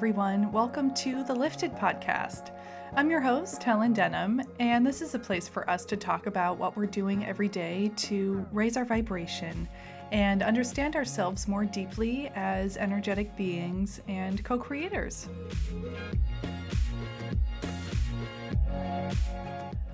[0.00, 0.50] everyone.
[0.50, 2.56] Welcome to the Lifted Podcast.
[2.96, 6.56] I'm your host, Helen Denham, and this is a place for us to talk about
[6.56, 9.68] what we're doing every day to raise our vibration
[10.10, 15.28] and understand ourselves more deeply as energetic beings and co creators.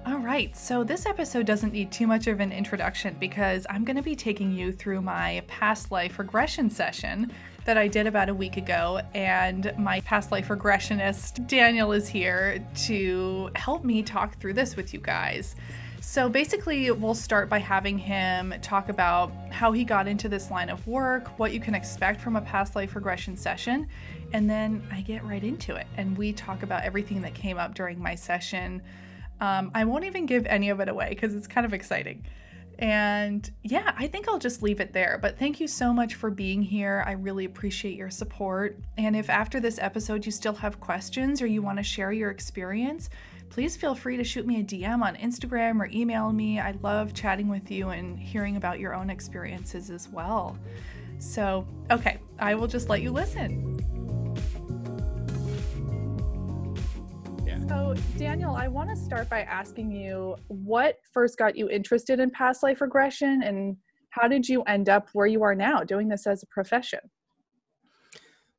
[0.06, 3.96] All right, so this episode doesn't need too much of an introduction because I'm going
[3.96, 7.32] to be taking you through my past life regression session
[7.66, 9.00] that I did about a week ago.
[9.14, 14.94] And my past life regressionist, Daniel, is here to help me talk through this with
[14.94, 15.54] you guys.
[16.00, 20.68] So basically, we'll start by having him talk about how he got into this line
[20.68, 23.88] of work, what you can expect from a past life regression session,
[24.32, 25.86] and then I get right into it.
[25.96, 28.82] And we talk about everything that came up during my session.
[29.40, 32.24] Um, I won't even give any of it away because it's kind of exciting.
[32.78, 35.18] And yeah, I think I'll just leave it there.
[35.20, 37.02] But thank you so much for being here.
[37.06, 38.78] I really appreciate your support.
[38.98, 42.30] And if after this episode you still have questions or you want to share your
[42.30, 43.08] experience,
[43.48, 46.60] please feel free to shoot me a DM on Instagram or email me.
[46.60, 50.58] I love chatting with you and hearing about your own experiences as well.
[51.18, 54.05] So, okay, I will just let you listen.
[57.68, 62.30] So, Daniel, I want to start by asking you what first got you interested in
[62.30, 63.76] past life regression and
[64.10, 67.00] how did you end up where you are now doing this as a profession?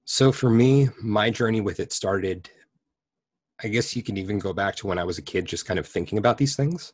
[0.06, 2.50] So, for me, my journey with it started,
[3.64, 5.80] I guess you can even go back to when I was a kid, just kind
[5.80, 6.94] of thinking about these things,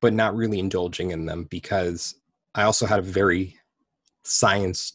[0.00, 2.16] but not really indulging in them because
[2.54, 3.56] I also had a very
[4.24, 4.92] science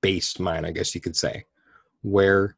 [0.00, 1.44] based mind, I guess you could say,
[2.02, 2.55] where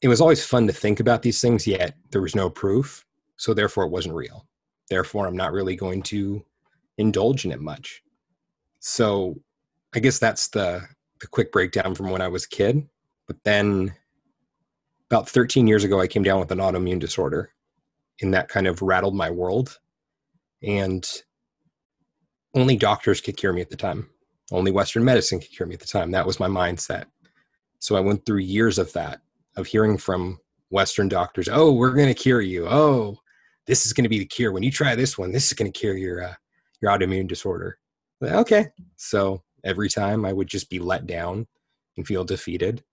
[0.00, 3.04] it was always fun to think about these things, yet there was no proof.
[3.36, 4.46] So therefore, it wasn't real.
[4.88, 6.44] Therefore, I'm not really going to
[6.98, 8.02] indulge in it much.
[8.80, 9.36] So
[9.94, 10.82] I guess that's the,
[11.20, 12.88] the quick breakdown from when I was a kid.
[13.26, 13.94] But then
[15.10, 17.52] about 13 years ago, I came down with an autoimmune disorder,
[18.20, 19.78] and that kind of rattled my world.
[20.62, 21.08] And
[22.54, 24.08] only doctors could cure me at the time.
[24.50, 26.10] Only Western medicine could cure me at the time.
[26.10, 27.04] That was my mindset.
[27.78, 29.20] So I went through years of that
[29.58, 30.38] of hearing from
[30.70, 32.66] Western doctors, oh, we're going to cure you.
[32.68, 33.18] Oh,
[33.66, 34.52] this is going to be the cure.
[34.52, 36.34] When you try this one, this is going to cure your uh,
[36.80, 37.78] your autoimmune disorder.
[38.22, 41.46] okay, so every time I would just be let down
[41.96, 42.84] and feel defeated,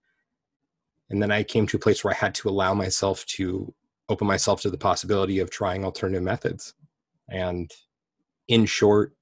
[1.09, 3.73] and then I came to a place where I had to allow myself to
[4.09, 6.73] open myself to the possibility of trying alternative methods.
[7.29, 7.71] And
[8.47, 9.13] in short,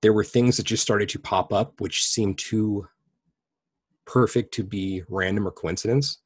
[0.00, 2.86] there were things that just started to pop up, which seemed too
[4.06, 6.18] perfect to be random or coincidence.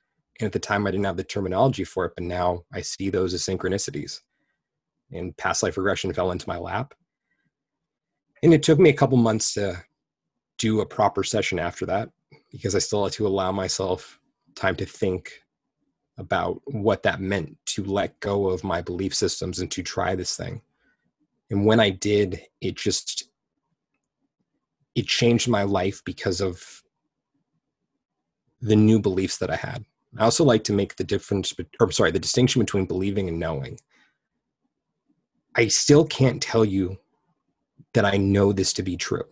[0.43, 3.11] And at the time, I didn't have the terminology for it, but now I see
[3.11, 4.23] those as synchronicities.
[5.13, 6.95] And past life regression fell into my lap.
[8.43, 9.81] And it took me a couple months to
[10.59, 12.09] do a proper session after that
[12.51, 14.19] because I still had to allow myself
[14.57, 15.45] time to think
[16.19, 20.37] about what that meant to let go of my belief systems and to try this
[20.37, 20.61] thing.
[21.51, 23.31] And when I did, it just
[24.97, 26.83] it changed my life because of
[28.61, 29.85] the new beliefs that I had.
[30.19, 33.79] I also like to make the difference, or sorry, the distinction between believing and knowing.
[35.55, 36.99] I still can't tell you
[37.95, 39.25] that I know this to be true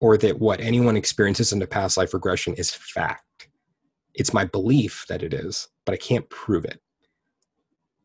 [0.00, 3.48] or that what anyone experiences in the past life regression is fact.
[4.14, 6.80] It's my belief that it is, but I can't prove it.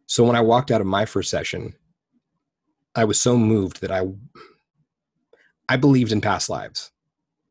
[0.06, 1.74] So when I walked out of my first session,
[2.96, 4.04] I was so moved that I
[5.70, 6.92] I believed in past lives.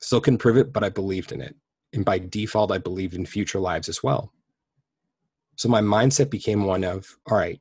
[0.00, 1.54] Still couldn't prove it, but I believed in it
[1.92, 4.32] and by default i believed in future lives as well.
[5.56, 7.60] So my mindset became one of all right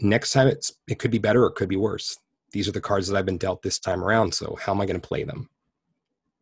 [0.00, 2.16] next time it's it could be better or it could be worse.
[2.52, 4.86] These are the cards that i've been dealt this time around so how am i
[4.86, 5.48] going to play them?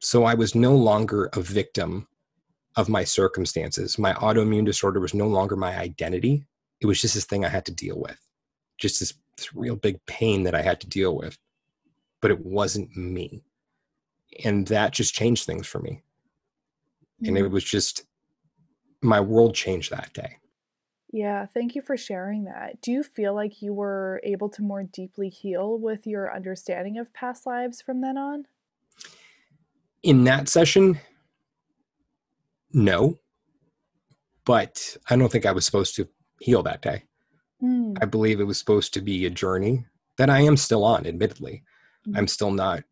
[0.00, 2.06] So i was no longer a victim
[2.76, 3.98] of my circumstances.
[3.98, 6.46] My autoimmune disorder was no longer my identity.
[6.80, 8.18] It was just this thing i had to deal with
[8.76, 11.36] just this, this real big pain that i had to deal with
[12.20, 13.42] but it wasn't me.
[14.44, 16.02] And that just changed things for me
[17.26, 17.52] and it mm-hmm.
[17.52, 18.04] was just
[19.02, 20.36] my world changed that day.
[21.12, 22.80] Yeah thank you for sharing that.
[22.82, 27.12] Do you feel like you were able to more deeply heal with your understanding of
[27.14, 28.46] past lives from then on?
[30.02, 30.98] In that session
[32.72, 33.18] no.
[34.44, 36.08] But i don't think i was supposed to
[36.40, 37.04] heal that day.
[37.62, 37.98] Mm.
[38.00, 39.84] i believe it was supposed to be a journey
[40.16, 41.64] that i am still on admittedly.
[42.06, 42.18] Mm.
[42.18, 42.84] i'm still not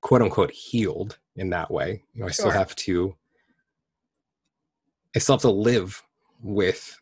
[0.00, 2.02] quote unquote healed in that way.
[2.14, 2.46] You know, I sure.
[2.46, 3.14] still have to
[5.14, 6.02] I still have to live
[6.42, 6.94] with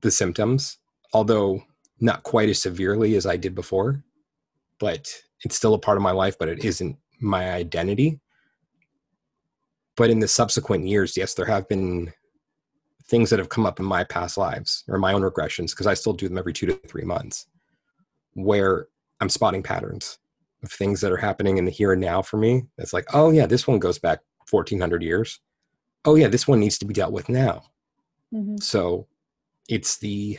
[0.00, 0.78] the symptoms,
[1.12, 1.64] although
[1.98, 4.04] not quite as severely as I did before.
[4.78, 5.12] But
[5.44, 8.20] it's still a part of my life, but it isn't my identity.
[9.96, 12.12] But in the subsequent years, yes, there have been
[13.08, 15.94] things that have come up in my past lives or my own regressions, because I
[15.94, 17.46] still do them every two to three months,
[18.34, 18.88] where
[19.20, 20.18] I'm spotting patterns
[20.62, 22.64] of things that are happening in the here and now for me.
[22.78, 24.20] It's like, oh yeah, this one goes back
[24.50, 25.40] 1400 years.
[26.04, 27.64] Oh yeah, this one needs to be dealt with now.
[28.32, 28.58] Mm-hmm.
[28.58, 29.06] So
[29.68, 30.38] it's the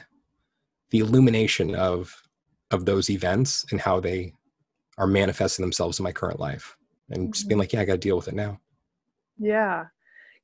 [0.90, 2.22] the illumination of
[2.72, 4.34] of those events and how they
[4.98, 6.78] are manifesting themselves in my current life
[7.10, 7.32] and mm-hmm.
[7.32, 7.62] just being mm-hmm.
[7.62, 8.60] like yeah i got to deal with it now
[9.38, 9.86] yeah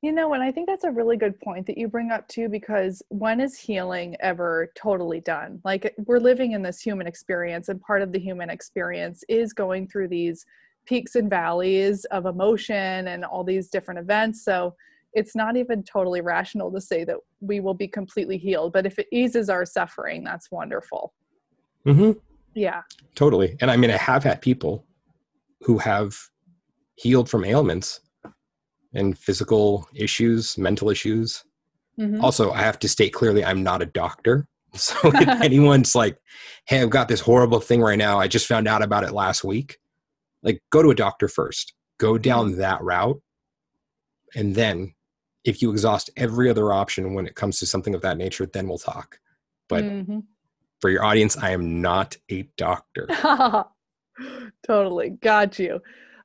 [0.04, 2.46] you know and i think that's a really good point that you bring up too
[2.48, 5.60] because when is healing ever totally done?
[5.64, 9.88] Like we're living in this human experience and part of the human experience is going
[9.88, 10.44] through these
[10.84, 14.74] peaks and valleys of emotion and all these different events so
[15.14, 18.98] it's not even totally rational to say that we will be completely healed but if
[18.98, 21.14] it eases our suffering that's wonderful.
[21.86, 22.18] Mm-hmm.
[22.54, 22.82] yeah.
[23.14, 24.84] Totally and i mean i have had people
[25.62, 26.14] who have
[26.96, 28.00] healed from ailments
[28.94, 31.44] and physical issues mental issues
[31.98, 32.22] mm-hmm.
[32.22, 36.18] also i have to state clearly i'm not a doctor so if anyone's like
[36.66, 39.44] hey i've got this horrible thing right now i just found out about it last
[39.44, 39.78] week
[40.42, 42.60] like go to a doctor first go down mm-hmm.
[42.60, 43.20] that route
[44.34, 44.94] and then
[45.44, 48.66] if you exhaust every other option when it comes to something of that nature, then
[48.66, 49.18] we'll talk.
[49.68, 50.20] But mm-hmm.
[50.80, 53.06] for your audience, I am not a doctor.
[54.66, 55.10] totally.
[55.10, 55.80] Got you.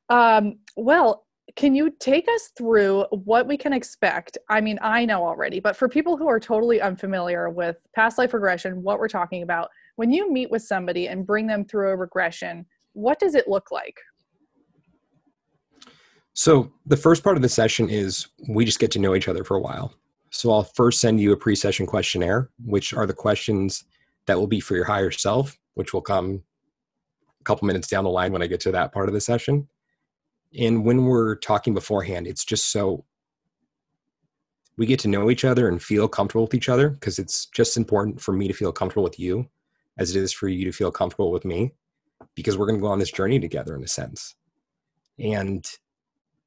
[0.08, 1.26] Um, well,
[1.56, 4.38] can you take us through what we can expect?
[4.48, 8.34] I mean, I know already, but for people who are totally unfamiliar with past life
[8.34, 11.96] regression, what we're talking about, when you meet with somebody and bring them through a
[11.96, 13.98] regression, what does it look like?
[16.32, 19.44] So the first part of the session is we just get to know each other
[19.44, 19.94] for a while.
[20.30, 23.84] So I'll first send you a pre-session questionnaire, which are the questions
[24.26, 26.42] that will be for your higher self, which will come
[27.40, 29.68] a couple minutes down the line when I get to that part of the session.
[30.58, 33.04] And when we're talking beforehand, it's just so
[34.76, 37.76] we get to know each other and feel comfortable with each other because it's just
[37.76, 39.46] important for me to feel comfortable with you
[39.98, 41.72] as it is for you to feel comfortable with me
[42.34, 44.34] because we're going to go on this journey together in a sense.
[45.18, 45.68] And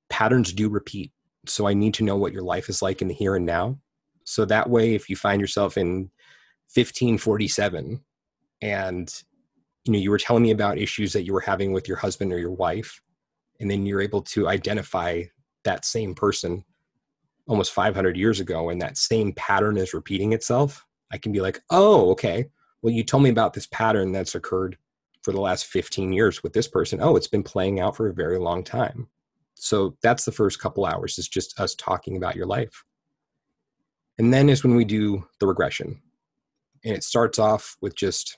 [0.10, 1.12] patterns do repeat.
[1.46, 3.78] So I need to know what your life is like in the here and now.
[4.24, 6.10] So that way, if you find yourself in
[6.74, 8.02] 1547
[8.62, 9.24] and
[9.84, 12.34] you know you were telling me about issues that you were having with your husband
[12.34, 13.03] or your wife
[13.64, 15.24] and then you're able to identify
[15.64, 16.64] that same person
[17.48, 21.62] almost 500 years ago and that same pattern is repeating itself i can be like
[21.72, 22.46] oh okay
[22.82, 24.78] well you told me about this pattern that's occurred
[25.24, 28.14] for the last 15 years with this person oh it's been playing out for a
[28.14, 29.08] very long time
[29.64, 32.84] so that's the first couple hours is just us talking about your life.
[34.18, 36.02] And then is when we do the regression.
[36.84, 38.38] And it starts off with just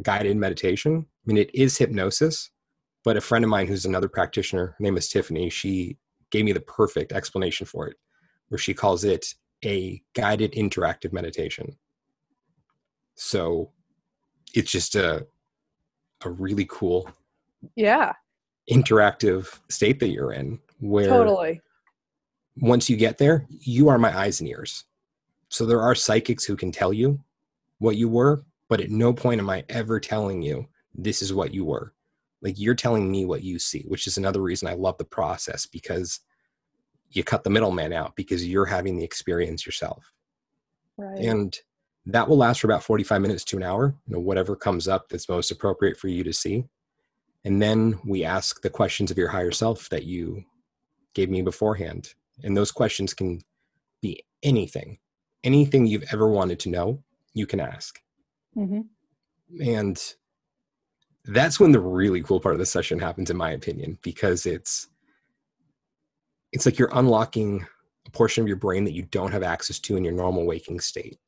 [0.00, 1.04] guided meditation.
[1.06, 2.50] I mean, it is hypnosis,
[3.04, 5.98] but a friend of mine who's another practitioner, her name is Tiffany, she
[6.30, 7.96] gave me the perfect explanation for it,
[8.48, 9.34] where she calls it
[9.64, 11.76] a guided interactive meditation.
[13.14, 13.70] So
[14.54, 15.26] it's just a
[16.24, 17.10] a really cool
[17.76, 18.12] yeah.
[18.70, 21.60] interactive state that you're in where totally.
[22.56, 24.84] once you get there you are my eyes and ears.
[25.50, 27.20] So there are psychics who can tell you
[27.78, 31.52] what you were but at no point am i ever telling you this is what
[31.52, 31.92] you were
[32.44, 35.66] like you're telling me what you see which is another reason i love the process
[35.66, 36.20] because
[37.10, 40.12] you cut the middleman out because you're having the experience yourself
[40.96, 41.58] right and
[42.06, 45.08] that will last for about 45 minutes to an hour you know whatever comes up
[45.08, 46.64] that's most appropriate for you to see
[47.44, 50.44] and then we ask the questions of your higher self that you
[51.14, 52.14] gave me beforehand.
[52.42, 53.40] And those questions can
[54.00, 54.98] be anything,
[55.44, 57.02] anything you've ever wanted to know,
[57.34, 58.00] you can ask.
[58.56, 58.80] Mm-hmm.
[59.62, 60.14] And
[61.26, 64.88] that's when the really cool part of the session happens, in my opinion, because it's
[66.52, 67.66] it's like you're unlocking
[68.06, 70.78] a portion of your brain that you don't have access to in your normal waking
[70.78, 71.18] state.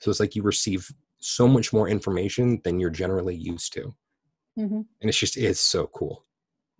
[0.00, 3.94] So it's like you receive so much more information than you're generally used to.
[4.58, 4.82] Mm-hmm.
[5.00, 6.24] and it's just it's so cool.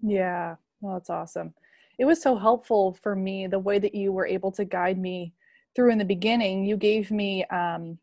[0.01, 0.55] Yeah.
[0.81, 1.55] Well that's awesome.
[1.99, 5.35] It was so helpful for me the way that you were able to guide me
[5.75, 6.65] through in the beginning.
[6.65, 7.99] You gave me um,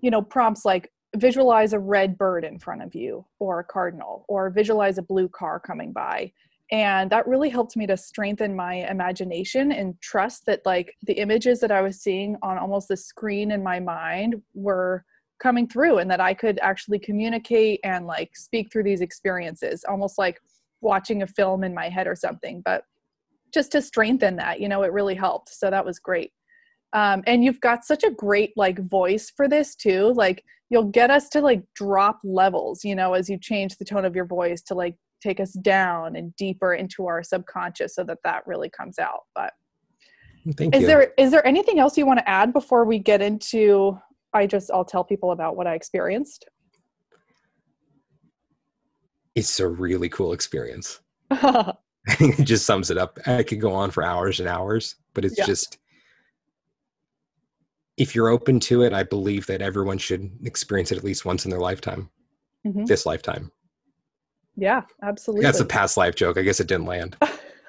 [0.00, 4.24] you know prompts like visualize a red bird in front of you or a cardinal
[4.28, 6.30] or visualize a blue car coming by
[6.72, 11.58] and that really helped me to strengthen my imagination and trust that like the images
[11.58, 15.04] that i was seeing on almost the screen in my mind were
[15.40, 20.18] coming through and that I could actually communicate and like speak through these experiences, almost
[20.18, 20.40] like
[20.80, 22.62] watching a film in my head or something.
[22.64, 22.84] But
[23.52, 25.48] just to strengthen that, you know, it really helped.
[25.48, 26.32] So that was great.
[26.92, 30.12] Um, and you've got such a great like voice for this too.
[30.14, 34.04] Like you'll get us to like drop levels, you know, as you change the tone
[34.04, 38.18] of your voice to like take us down and deeper into our subconscious so that
[38.24, 39.20] that really comes out.
[39.34, 39.52] But
[40.56, 40.86] Thank is you.
[40.86, 43.98] there is there anything else you want to add before we get into
[44.32, 46.46] I just I'll tell people about what I experienced?
[49.34, 51.00] it's a really cool experience.
[51.30, 51.74] I
[52.10, 53.18] think it just sums it up.
[53.26, 55.44] I could go on for hours and hours, but it's Yeah.
[55.46, 55.78] just
[58.00, 61.44] if you're open to it, I believe that everyone should experience it at least once
[61.44, 62.08] in their lifetime.
[62.66, 62.86] Mhm.
[62.86, 63.52] This lifetime.
[64.56, 65.44] Yeah, absolutely.
[65.44, 66.38] That's a past life joke.
[66.38, 67.18] I guess it didn't land.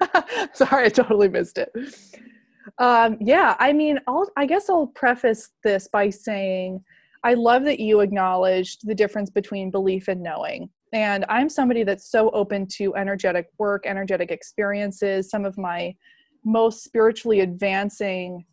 [0.54, 1.70] Sorry, I totally missed it.
[2.78, 6.82] Um, yeah, I mean, I'll, I guess I'll preface this by saying
[7.26, 10.70] I love that you acknowledged the difference between belief and knowing.
[10.94, 15.30] And I'm somebody that's so open to energetic work, energetic experiences.
[15.30, 15.94] Some of my
[16.46, 18.46] most spiritually advancing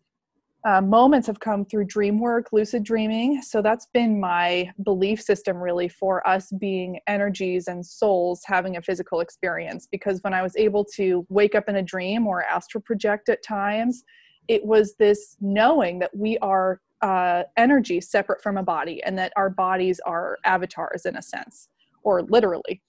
[0.64, 3.40] uh, moments have come through dream work, lucid dreaming.
[3.42, 8.82] So that's been my belief system really for us being energies and souls having a
[8.82, 9.86] physical experience.
[9.90, 13.42] Because when I was able to wake up in a dream or astral project at
[13.44, 14.02] times,
[14.48, 19.32] it was this knowing that we are uh, energy separate from a body and that
[19.36, 21.68] our bodies are avatars in a sense,
[22.02, 22.82] or literally.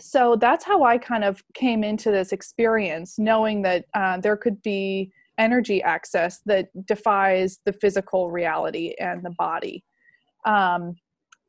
[0.00, 4.62] So that's how I kind of came into this experience, knowing that uh, there could
[4.62, 9.84] be energy access that defies the physical reality and the body.
[10.44, 10.96] Um,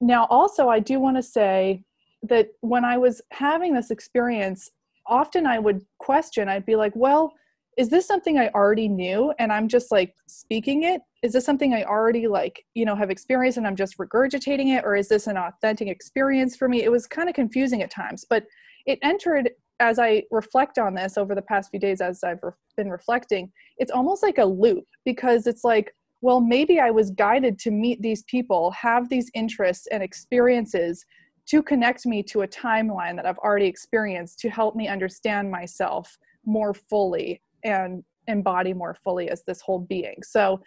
[0.02, 1.84] now, also, I do want to say
[2.24, 4.70] that when I was having this experience,
[5.06, 7.34] often I would question, I'd be like, well,
[7.78, 11.02] is this something I already knew and I'm just like speaking it?
[11.24, 14.84] Is this something I already like, you know, have experienced and I'm just regurgitating it?
[14.86, 16.84] Or is this an authentic experience for me?
[16.84, 18.46] It was kind of confusing at times, but
[18.86, 22.52] it entered as I reflect on this over the past few days, as I've re-
[22.76, 27.58] been reflecting, it's almost like a loop because it's like, well, maybe I was guided
[27.60, 31.06] to meet these people, have these interests and experiences
[31.48, 36.18] to connect me to a timeline that I've already experienced to help me understand myself
[36.46, 40.18] more fully and embody more fully as this whole being.
[40.24, 40.62] So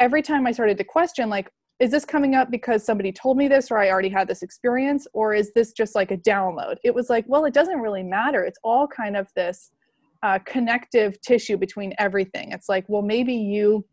[0.00, 1.50] every time I started to question, like,
[1.82, 5.08] is this coming up because somebody told me this or I already had this experience
[5.14, 6.76] or is this just like a download?
[6.84, 8.44] It was like, well, it doesn't really matter.
[8.44, 9.72] It's all kind of this
[10.22, 12.52] uh, connective tissue between everything.
[12.52, 13.84] It's like, well, maybe you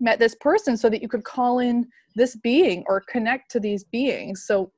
[0.00, 1.86] met this person so that you could call in
[2.16, 4.44] this being or connect to these beings.
[4.44, 4.72] So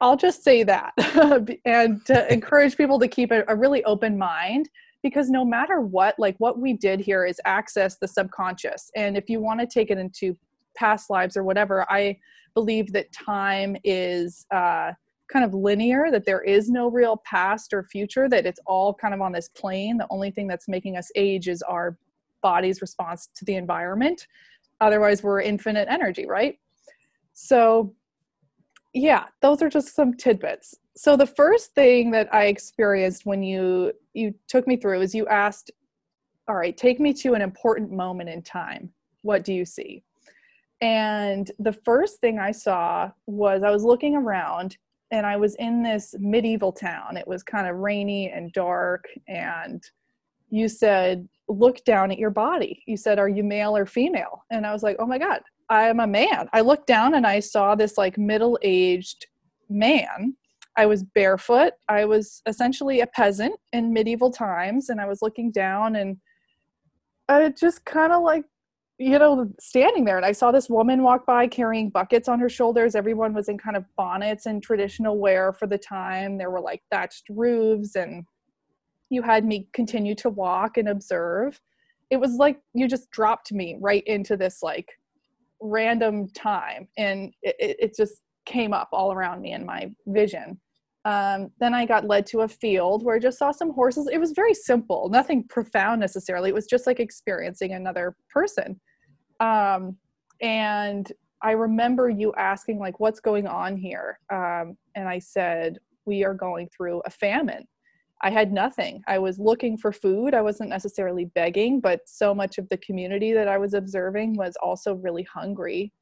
[0.00, 0.92] I'll just say that
[1.64, 4.68] and to encourage people to keep a, a really open mind
[5.04, 8.90] because no matter what, like what we did here is access the subconscious.
[8.96, 10.36] And if you want to take it into
[10.74, 12.18] past lives or whatever, I
[12.54, 14.92] believe that time is uh,
[15.28, 19.14] kind of linear, that there is no real past or future, that it's all kind
[19.14, 19.98] of on this plane.
[19.98, 21.98] The only thing that's making us age is our
[22.42, 24.26] body's response to the environment.
[24.80, 26.58] Otherwise, we're infinite energy, right?
[27.32, 27.94] So,
[28.92, 30.74] yeah, those are just some tidbits.
[30.96, 35.26] So the first thing that I experienced when you you took me through is you
[35.26, 35.72] asked,
[36.46, 38.92] "All right, take me to an important moment in time.
[39.22, 40.04] What do you see?"
[40.84, 44.76] And the first thing I saw was I was looking around
[45.10, 47.16] and I was in this medieval town.
[47.16, 49.06] It was kind of rainy and dark.
[49.26, 49.82] And
[50.50, 52.82] you said, Look down at your body.
[52.86, 54.44] You said, Are you male or female?
[54.50, 56.50] And I was like, Oh my God, I am a man.
[56.52, 59.26] I looked down and I saw this like middle aged
[59.70, 60.36] man.
[60.76, 61.72] I was barefoot.
[61.88, 64.90] I was essentially a peasant in medieval times.
[64.90, 66.18] And I was looking down and
[67.30, 68.44] I just kind of like
[68.98, 72.48] you know, standing there, and I saw this woman walk by carrying buckets on her
[72.48, 72.94] shoulders.
[72.94, 76.38] Everyone was in kind of bonnets and traditional wear for the time.
[76.38, 78.24] There were like thatched roofs, and
[79.10, 81.60] you had me continue to walk and observe.
[82.10, 84.88] It was like you just dropped me right into this like
[85.60, 90.60] random time, and it, it just came up all around me in my vision.
[91.04, 94.08] Um, then I got led to a field where I just saw some horses.
[94.10, 96.48] It was very simple, nothing profound necessarily.
[96.48, 98.80] It was just like experiencing another person.
[99.40, 99.96] Um,
[100.40, 101.10] and
[101.42, 104.18] I remember you asking, like, what's going on here?
[104.32, 107.66] Um, and I said, we are going through a famine.
[108.22, 109.02] I had nothing.
[109.06, 110.32] I was looking for food.
[110.32, 114.56] I wasn't necessarily begging, but so much of the community that I was observing was
[114.62, 115.92] also really hungry.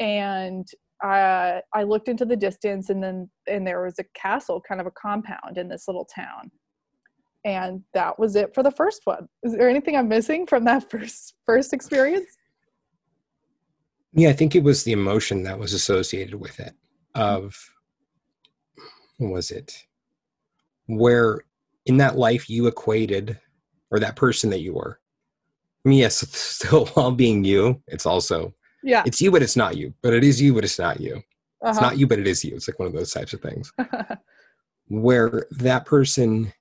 [0.00, 0.66] And
[1.04, 4.86] uh, I looked into the distance, and then and there was a castle, kind of
[4.86, 6.50] a compound in this little town,
[7.44, 9.28] and that was it for the first one.
[9.42, 12.28] Is there anything I'm missing from that first first experience?
[14.12, 16.74] Yeah, I think it was the emotion that was associated with it.
[17.14, 17.56] Of
[19.18, 19.84] was it?
[20.86, 21.40] Where
[21.86, 23.38] in that life you equated,
[23.90, 25.00] or that person that you were.
[25.84, 29.02] I mean, yes, still while being you, it's also Yeah.
[29.06, 29.92] it's you, but it's not you.
[30.02, 31.16] But it is you, but it's not you.
[31.16, 31.24] It's
[31.78, 31.80] Uh-huh.
[31.80, 32.54] not you, but it is you.
[32.56, 33.72] It's like one of those types of things
[34.88, 36.52] where that person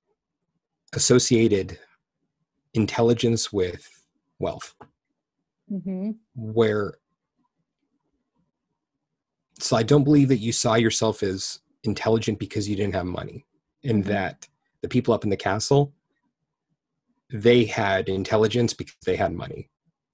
[0.94, 1.80] associated
[2.74, 3.88] intelligence with
[4.40, 4.76] wealth.
[5.72, 6.12] Mm-hmm.
[6.36, 6.96] Where,
[9.60, 13.46] so I don't believe that you saw yourself as intelligent because you didn't have money,
[13.84, 14.08] and Mhm.
[14.08, 14.48] that
[14.82, 15.94] the people up in the castle,
[17.32, 19.70] they had intelligence because they had money,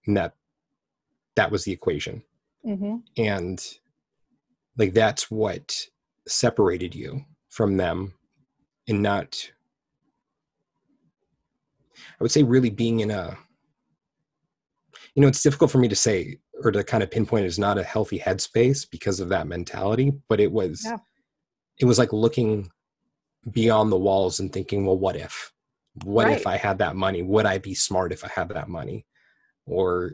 [0.05, 0.35] and that
[1.36, 2.24] that was the equation.
[2.65, 2.96] Mm-hmm.
[3.18, 3.63] and
[4.75, 5.75] like that's what
[6.27, 8.15] separated you from them
[8.88, 9.51] and not
[12.00, 13.38] i would say really being in a
[15.13, 17.77] you know it's difficult for me to say or to kind of pinpoint it's not
[17.77, 20.98] a healthy headspace because of that mentality but it was Yeah.
[21.77, 22.72] it was like looking
[23.51, 25.54] beyond the walls and thinking well what if
[26.04, 29.06] what if i had that money would i be smart if i had that money
[29.68, 30.13] or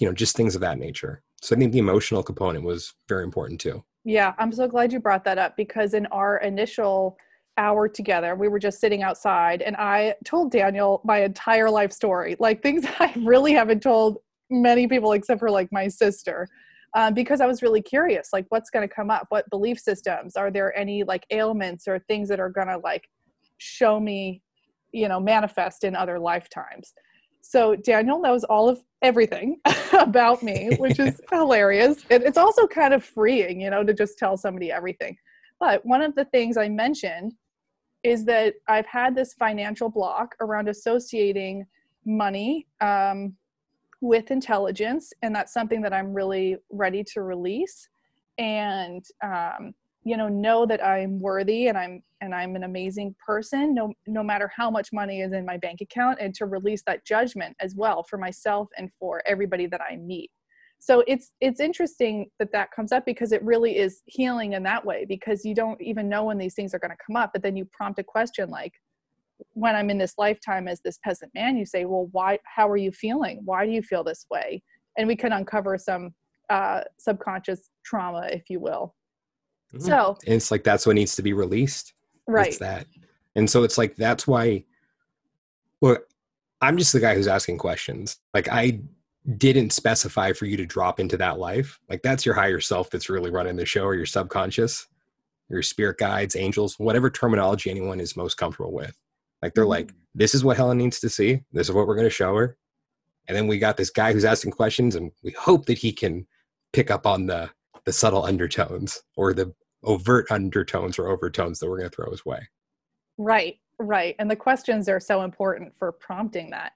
[0.00, 3.24] you know just things of that nature so i think the emotional component was very
[3.24, 7.16] important too Yeah, I'm so glad you brought that up because in our initial
[7.58, 12.36] hour together, we were just sitting outside and I told Daniel my entire life story,
[12.38, 16.46] like things I really haven't told many people except for like my sister.
[16.94, 19.26] Um, because I was really curious, like what's going to come up?
[19.30, 20.36] What belief systems?
[20.36, 23.08] Are there any like ailments or things that are going to like
[23.58, 24.40] show me,
[24.92, 26.94] you know, manifest in other lifetimes?
[27.48, 29.60] So Daniel knows all of everything
[29.92, 32.04] about me, which is hilarious.
[32.10, 35.16] And it's also kind of freeing, you know, to just tell somebody everything.
[35.60, 37.34] But one of the things I mentioned
[38.02, 41.64] is that I've had this financial block around associating
[42.04, 43.36] money um,
[44.00, 47.88] with intelligence, and that's something that I'm really ready to release.
[48.38, 49.72] And um,
[50.02, 54.22] you know, know that I'm worthy and I'm and I'm an amazing person, no no
[54.22, 57.74] matter how much money is in my bank account, and to release that judgment as
[57.74, 60.30] well for myself and for everybody that I meet.
[60.78, 64.84] So it's it's interesting that that comes up because it really is healing in that
[64.84, 67.42] way because you don't even know when these things are going to come up but
[67.42, 68.72] then you prompt a question like
[69.52, 72.76] when i'm in this lifetime as this peasant man you say well why how are
[72.76, 73.40] you feeling?
[73.44, 74.62] Why do you feel this way?
[74.96, 76.14] And we can uncover some
[76.48, 78.94] uh, subconscious trauma if you will.
[79.78, 81.92] So and it's like that's what needs to be released
[82.26, 82.48] right.
[82.48, 82.86] it's that.
[83.34, 84.64] And so it's like that's why
[85.80, 85.98] well
[86.62, 88.18] i'm just the guy who's asking questions.
[88.34, 88.80] Like i
[89.38, 91.80] didn't specify for you to drop into that life.
[91.88, 94.86] Like that's your higher self that's really running the show or your subconscious
[95.48, 98.96] your spirit guides angels whatever terminology anyone is most comfortable with.
[99.42, 99.96] Like they're like mm-hmm.
[100.14, 101.42] this is what helen needs to see.
[101.52, 102.56] This is what we're going to show her.
[103.28, 106.26] And then we got this guy who's asking questions and we hope that he can
[106.72, 107.50] pick up on the
[107.84, 112.24] the subtle undertones or the overt undertones or overtones that we're going to throw his
[112.24, 112.48] way
[113.18, 114.14] Right, right.
[114.18, 116.72] And the questions are so important for prompting that.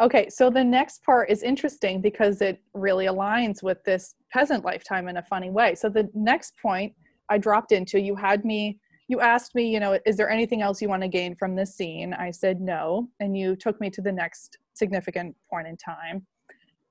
[0.00, 5.08] Okay, so the next part is interesting because it really aligns with this peasant lifetime
[5.08, 5.74] in a funny way.
[5.74, 6.92] So the next point
[7.28, 10.82] I dropped into, you had me, you asked me, you know, is there anything else
[10.82, 12.12] you want to gain from this scene?
[12.12, 13.08] I said no.
[13.20, 16.26] And you took me to the next significant point in time.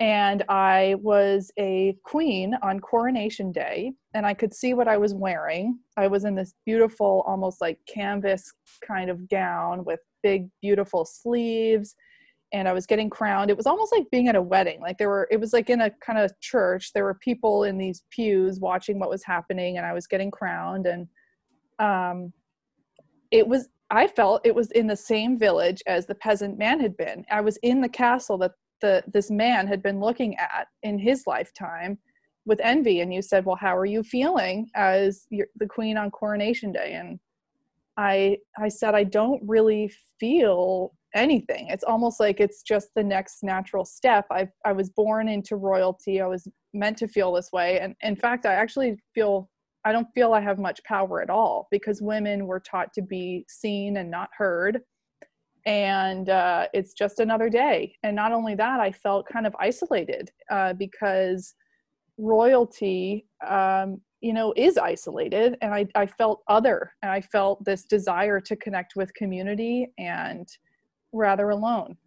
[0.03, 5.13] And I was a queen on coronation day, and I could see what I was
[5.13, 5.79] wearing.
[5.95, 8.51] I was in this beautiful, almost like canvas
[8.85, 11.95] kind of gown with big, beautiful sleeves.
[12.51, 13.49] And I was getting crowned.
[13.49, 14.81] It was almost like being at a wedding.
[14.81, 16.91] Like there were, it was like in a kind of church.
[16.91, 20.85] There were people in these pews watching what was happening, and I was getting crowned.
[20.85, 21.07] And
[21.79, 22.33] um,
[23.31, 26.97] it was, I felt it was in the same village as the peasant man had
[26.97, 27.23] been.
[27.31, 28.51] I was in the castle that
[28.83, 31.97] the this man had been looking at in his lifetime
[32.45, 36.11] with envy and you said well how are you feeling as you're the queen on
[36.11, 36.93] coronation day?
[36.93, 37.19] And
[37.97, 41.67] i i said i don't really feel anything.
[41.69, 44.25] It's almost like it's just the next natural step.
[44.31, 46.21] I i was born into royalty.
[46.21, 47.79] I was meant to feel this way.
[47.79, 49.49] And in fact i actually feel
[49.85, 53.45] i don't feel i have much power at all because women were taught to be
[53.47, 54.81] seen and not heard
[55.65, 57.95] and uh, it's just another day.
[58.03, 61.55] And not only that i felt kind of isolated uh, because
[62.17, 65.57] royalty um, you know is isolated.
[65.61, 70.47] And I, I felt other and i felt this desire to connect with community and
[71.11, 71.97] rather alone.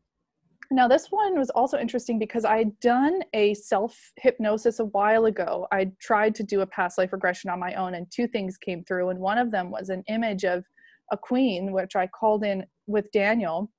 [0.70, 5.26] Now this one was also interesting because i had done a self hypnosis a while
[5.26, 5.66] ago.
[5.72, 8.84] I tried to do a past life regression on my own and two things came
[8.84, 9.10] through.
[9.10, 10.64] And one of them was an image of
[11.12, 13.70] a queen which i called in with daniel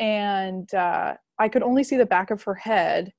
[0.00, 3.12] and uh, i could only see the back of her head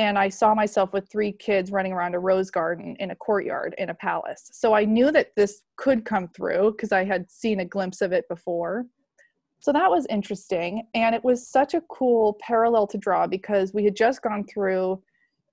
[0.00, 3.74] and I saw myself with three kids running around a rose garden in a courtyard
[3.76, 4.48] in a palace.
[4.52, 8.10] So I knew that this could come through because I had seen a glimpse of
[8.10, 8.86] it before.
[9.58, 10.86] So that was interesting.
[10.94, 15.02] And it was such a cool parallel to draw because we had just gone through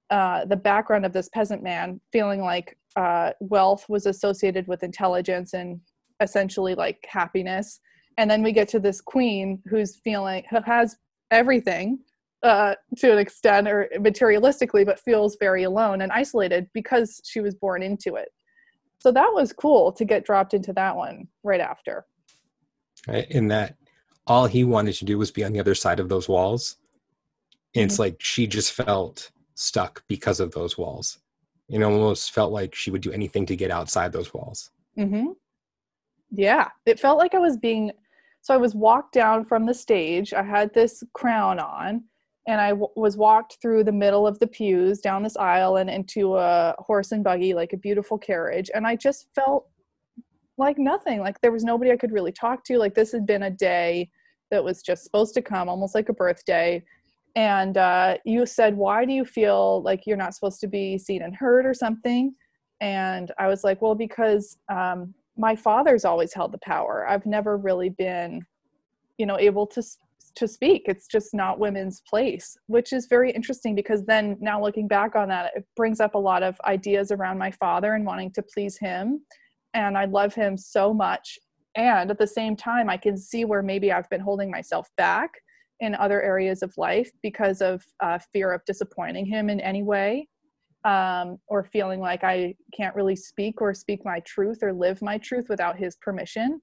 [0.10, 5.54] uh, the background of this peasant man feeling like uh, wealth was associated with intelligence
[5.54, 5.82] and
[6.20, 7.80] essentially like happiness.
[8.18, 10.96] And then we get to this queen who's feeling, who has
[11.32, 12.00] everything
[12.44, 17.56] uh, to an extent or materialistically, but feels very alone and isolated because she was
[17.56, 18.30] born into it.
[19.00, 22.06] So that was cool to get dropped into that one right after.
[23.30, 23.76] In that,
[24.26, 26.78] all he wanted to do was be on the other side of those walls.
[27.76, 28.04] And it's mm-hmm.
[28.04, 31.20] like she just felt stuck because of those walls.
[31.70, 34.72] Know, almost felt like she would do anything to get outside those walls.
[34.98, 35.28] Mm-hmm.
[36.32, 37.92] Yeah, it felt like I was being.
[38.42, 40.34] So I was walked down from the stage.
[40.34, 42.04] I had this crown on,
[42.48, 45.90] and I w- was walked through the middle of the pews down this aisle and
[45.90, 48.70] into a horse and buggy, like a beautiful carriage.
[48.74, 49.68] And I just felt
[50.58, 51.20] like nothing.
[51.20, 52.78] Like there was nobody I could really talk to.
[52.78, 54.10] Like this had been a day
[54.52, 56.84] that was just supposed to come, almost like a birthday.
[57.36, 61.22] And uh, you said, Why do you feel like you're not supposed to be seen
[61.22, 62.34] and heard or something?
[62.82, 67.06] And I was like, Well, because um, my father's always held the power.
[67.08, 68.46] I've never really been,
[69.18, 69.84] you know, able to
[70.36, 70.84] to speak.
[70.86, 75.28] It's just not women's place, which is very interesting because then now looking back on
[75.30, 78.78] that, it brings up a lot of ideas around my father and wanting to please
[78.78, 79.22] him.
[79.74, 81.40] And I love him so much.
[81.76, 85.32] And at the same time, I can see where maybe I've been holding myself back
[85.80, 90.28] in other areas of life because of uh, fear of disappointing him in any way
[90.84, 95.18] um, or feeling like I can't really speak or speak my truth or live my
[95.18, 96.62] truth without his permission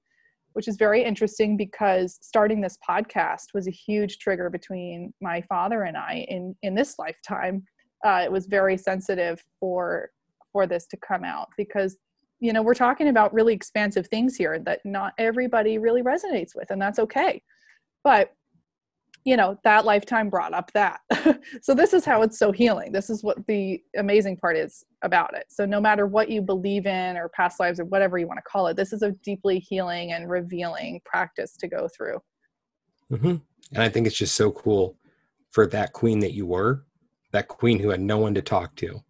[0.55, 5.83] which is very interesting because starting this podcast was a huge trigger between my father
[5.83, 7.63] and I in in this lifetime.
[8.05, 10.09] Uh, it was very sensitive for
[10.53, 11.97] for this to come out because
[12.39, 16.71] you know we're talking about really expansive things here that not everybody really resonates with,
[16.71, 17.41] and that's okay.
[18.05, 18.31] But
[19.25, 21.01] you know that lifetime brought up that
[21.61, 25.35] so this is how it's so healing this is what the amazing part is about
[25.35, 28.37] it so no matter what you believe in or past lives or whatever you want
[28.37, 32.19] to call it this is a deeply healing and revealing practice to go through
[33.11, 33.35] mm-hmm.
[33.73, 34.95] and i think it's just so cool
[35.51, 36.85] for that queen that you were
[37.31, 39.03] that queen who had no one to talk to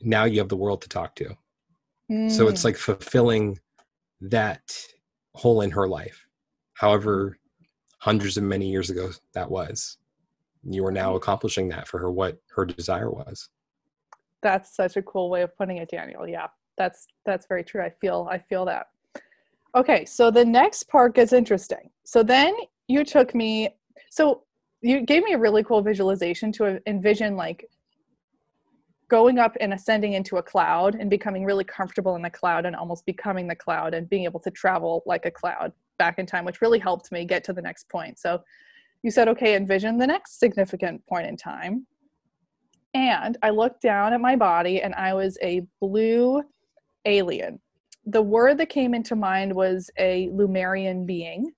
[0.00, 1.36] now you have the world to talk to
[2.10, 2.30] mm.
[2.30, 2.66] so it's mm.
[2.66, 3.58] like fulfilling
[4.20, 4.62] that
[5.34, 6.24] hole in her life
[6.74, 7.36] however
[8.06, 9.98] hundreds of many years ago that was.
[10.62, 11.16] You are now mm-hmm.
[11.16, 13.48] accomplishing that for her what her desire was.
[14.42, 16.26] That's such a cool way of putting it daniel.
[16.28, 16.46] Yeah
[16.78, 17.82] that's that's very true.
[17.82, 18.86] I feel i feel that.
[19.74, 21.90] Okay so the next part gets interesting.
[22.04, 22.54] So then
[22.86, 23.70] you took me
[24.10, 24.44] so
[24.82, 27.68] you gave me a really cool visualization to envision like
[29.08, 32.76] going up and ascending into a cloud and becoming really comfortable in the cloud and
[32.76, 36.44] almost becoming the cloud and being able to travel like a cloud back in time,
[36.44, 38.18] which really helped me get to the next point.
[38.18, 38.42] So
[39.02, 41.86] you said, okay, envision the next significant point in time.
[42.94, 46.42] And I looked down at my body and I was a blue
[47.04, 47.60] alien.
[48.06, 51.50] The word that came into mind was a Lemurian being.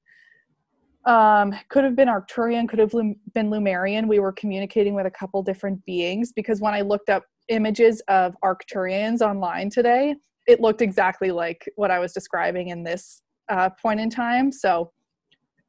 [1.04, 2.92] Um, could have been Arcturian, could have
[3.34, 4.08] been Lemurian.
[4.08, 8.34] We were communicating with a couple different beings because when I looked up images of
[8.44, 14.00] Arcturians online today, it looked exactly like what I was describing in this uh, point
[14.00, 14.52] in time.
[14.52, 14.92] So,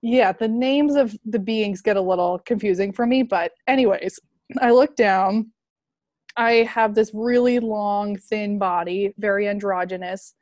[0.01, 3.23] yeah, the names of the beings get a little confusing for me.
[3.23, 4.19] But, anyways,
[4.61, 5.51] I look down.
[6.37, 10.35] I have this really long, thin body, very androgynous,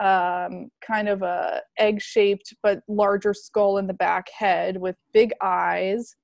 [0.00, 6.16] um, kind of a egg-shaped but larger skull in the back head with big eyes,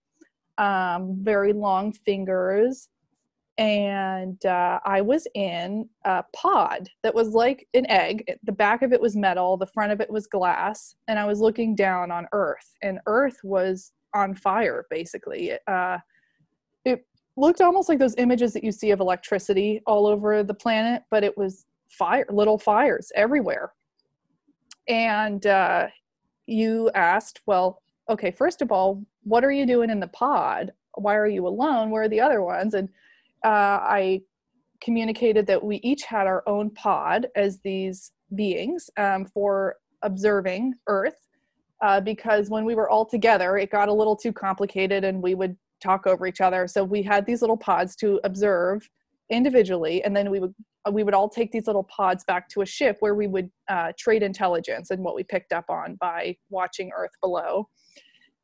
[0.57, 2.89] um, very long fingers,
[3.59, 8.25] and uh, I was in a pod that was like an egg.
[8.45, 11.41] The back of it was metal, the front of it was glass, and I was
[11.41, 15.53] looking down on Earth, and Earth was on fire basically.
[15.67, 15.99] Uh,
[16.85, 17.05] it
[17.37, 21.25] looked almost like those images that you see of electricity all over the planet, but
[21.25, 23.73] it was fire, little fires everywhere.
[24.89, 25.89] And uh,
[26.47, 30.73] you asked, well, okay, first of all, what are you doing in the pod?
[30.95, 31.91] Why are you alone?
[31.91, 32.75] Where are the other ones?
[32.75, 32.89] And
[33.45, 34.23] uh, I
[34.81, 41.17] communicated that we each had our own pod as these beings um, for observing Earth.
[41.81, 45.35] Uh, because when we were all together, it got a little too complicated and we
[45.35, 46.67] would talk over each other.
[46.67, 48.89] So we had these little pods to observe
[49.31, 50.55] individually, and then we would
[50.93, 53.93] we would all take these little pods back to a ship where we would uh,
[53.99, 57.69] trade intelligence and what we picked up on by watching Earth below.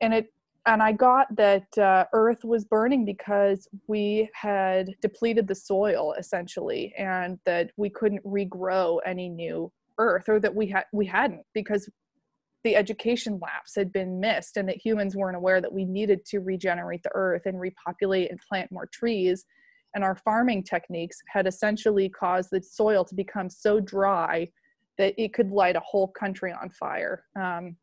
[0.01, 0.27] And it
[0.67, 6.95] and I got that uh, Earth was burning because we had depleted the soil essentially,
[6.99, 11.89] and that we couldn't regrow any new Earth, or that we had we hadn't because
[12.65, 16.41] the education lapse had been missed, and that humans weren't aware that we needed to
[16.41, 19.45] regenerate the Earth and repopulate and plant more trees.
[19.95, 24.49] And our farming techniques had essentially caused the soil to become so dry
[24.99, 27.25] that it could light a whole country on fire.
[27.41, 27.77] Um,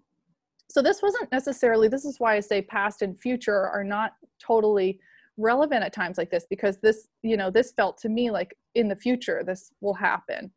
[0.72, 5.00] so this wasn't necessarily this is why i say past and future are not totally
[5.38, 8.88] relevant at times like this because this you know this felt to me like in
[8.88, 10.52] the future this will happen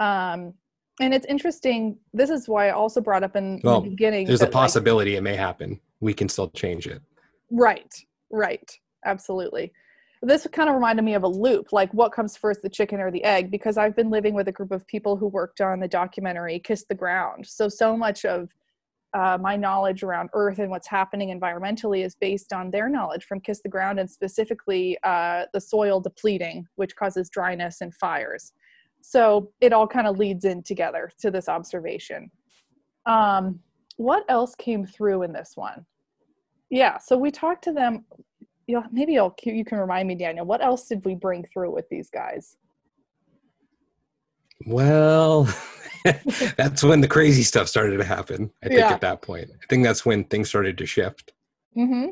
[0.00, 0.52] um
[1.00, 4.40] and it's interesting this is why i also brought up in Well, the beginning There's
[4.40, 5.80] a that, like, possibility it may happen.
[6.00, 7.02] We can still change it.
[7.50, 7.92] right
[8.30, 8.70] right
[9.04, 9.72] absolutely
[10.22, 13.10] this kind of reminded me of a loop like what comes first the chicken or
[13.10, 15.88] the egg because i've been living with a group of people who worked on the
[15.88, 18.48] documentary kiss the ground so so much of
[19.14, 23.40] uh, my knowledge around earth and what's happening environmentally is based on their knowledge from
[23.40, 28.52] kiss the ground and specifically uh, the soil depleting which causes dryness and fires
[29.00, 32.30] so it all kind of leads in together to this observation
[33.06, 33.58] um,
[33.96, 35.84] what else came through in this one
[36.70, 38.04] yeah so we talked to them
[38.68, 40.44] yeah, maybe I'll, you can remind me, Daniel.
[40.44, 42.58] What else did we bring through with these guys?
[44.66, 45.48] Well,
[46.56, 48.50] that's when the crazy stuff started to happen.
[48.62, 48.92] I think Yeah.
[48.92, 51.32] at that point, I think that's when things started to shift.
[51.76, 52.10] Mm-hmm.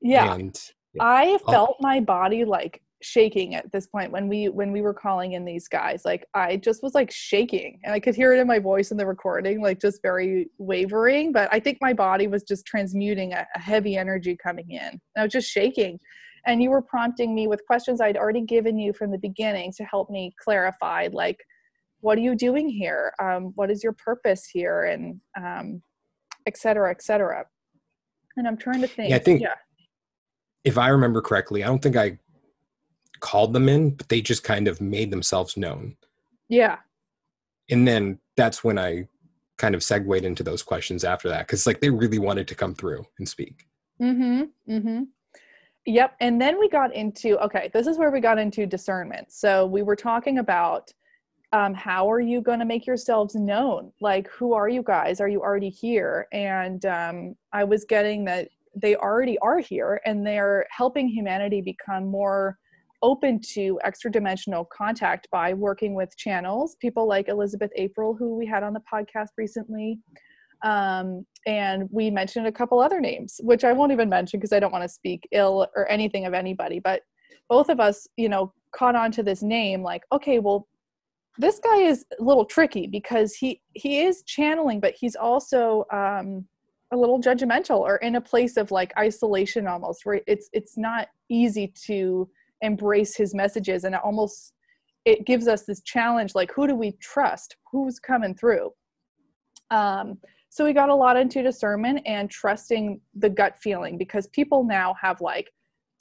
[0.00, 0.60] Yeah, And
[1.00, 1.52] I Oh.
[1.52, 5.44] felt my body like shaking at this point when we when we were calling in
[5.44, 6.04] these guys.
[6.04, 8.96] Like I just was like shaking, and I could hear it in my voice in
[8.96, 11.32] the recording, like just very wavering.
[11.32, 15.00] But I think my body was just transmuting a, a heavy energy coming in.
[15.16, 15.98] I was just shaking.
[16.44, 19.84] And you were prompting me with questions I'd already given you from the beginning to
[19.84, 21.38] help me clarify, like,
[22.02, 23.12] what are you doing here?
[23.20, 24.84] Um, what is your purpose here?
[24.84, 25.82] And um,
[26.46, 27.46] et cetera, et cetera.
[28.36, 29.10] And I'm trying to think.
[29.10, 29.54] yeah, I think- yeah.
[30.64, 32.18] if I remember correctly, I don't think I
[33.20, 35.96] called them in, but they just kind of made themselves known.
[36.48, 36.78] Yeah.
[37.70, 39.06] And then that's when I
[39.58, 42.74] kind of segued into those questions after that because like they really wanted to come
[42.74, 43.66] through and speak.
[44.00, 44.42] Mm-hmm.
[44.72, 45.02] Mm-hmm.
[45.86, 46.16] Yep.
[46.20, 49.30] And then we got into okay, this is where we got into discernment.
[49.30, 50.92] So we were talking about
[51.52, 53.92] um, how are you going to make yourselves known?
[54.00, 55.20] Like, who are you guys?
[55.20, 56.26] Are you already here?
[56.32, 62.06] And um, I was getting that they already are here and they're helping humanity become
[62.06, 62.58] more
[63.02, 68.46] open to extra dimensional contact by working with channels, people like Elizabeth April, who we
[68.46, 69.98] had on the podcast recently.
[70.64, 74.60] Um, and we mentioned a couple other names, which I won't even mention because I
[74.60, 76.78] don't want to speak ill or anything of anybody.
[76.78, 77.02] But
[77.48, 80.68] both of us, you know, caught on to this name like, okay, well,
[81.38, 86.46] this guy is a little tricky because he he is channeling, but he's also um,
[86.92, 91.08] a little judgmental or in a place of like isolation almost, where it's it's not
[91.30, 92.28] easy to
[92.60, 94.52] embrace his messages, and it almost
[95.04, 97.56] it gives us this challenge like who do we trust?
[97.70, 98.70] Who's coming through?
[99.70, 100.18] Um,
[100.50, 104.94] so we got a lot into discernment and trusting the gut feeling because people now
[105.00, 105.50] have like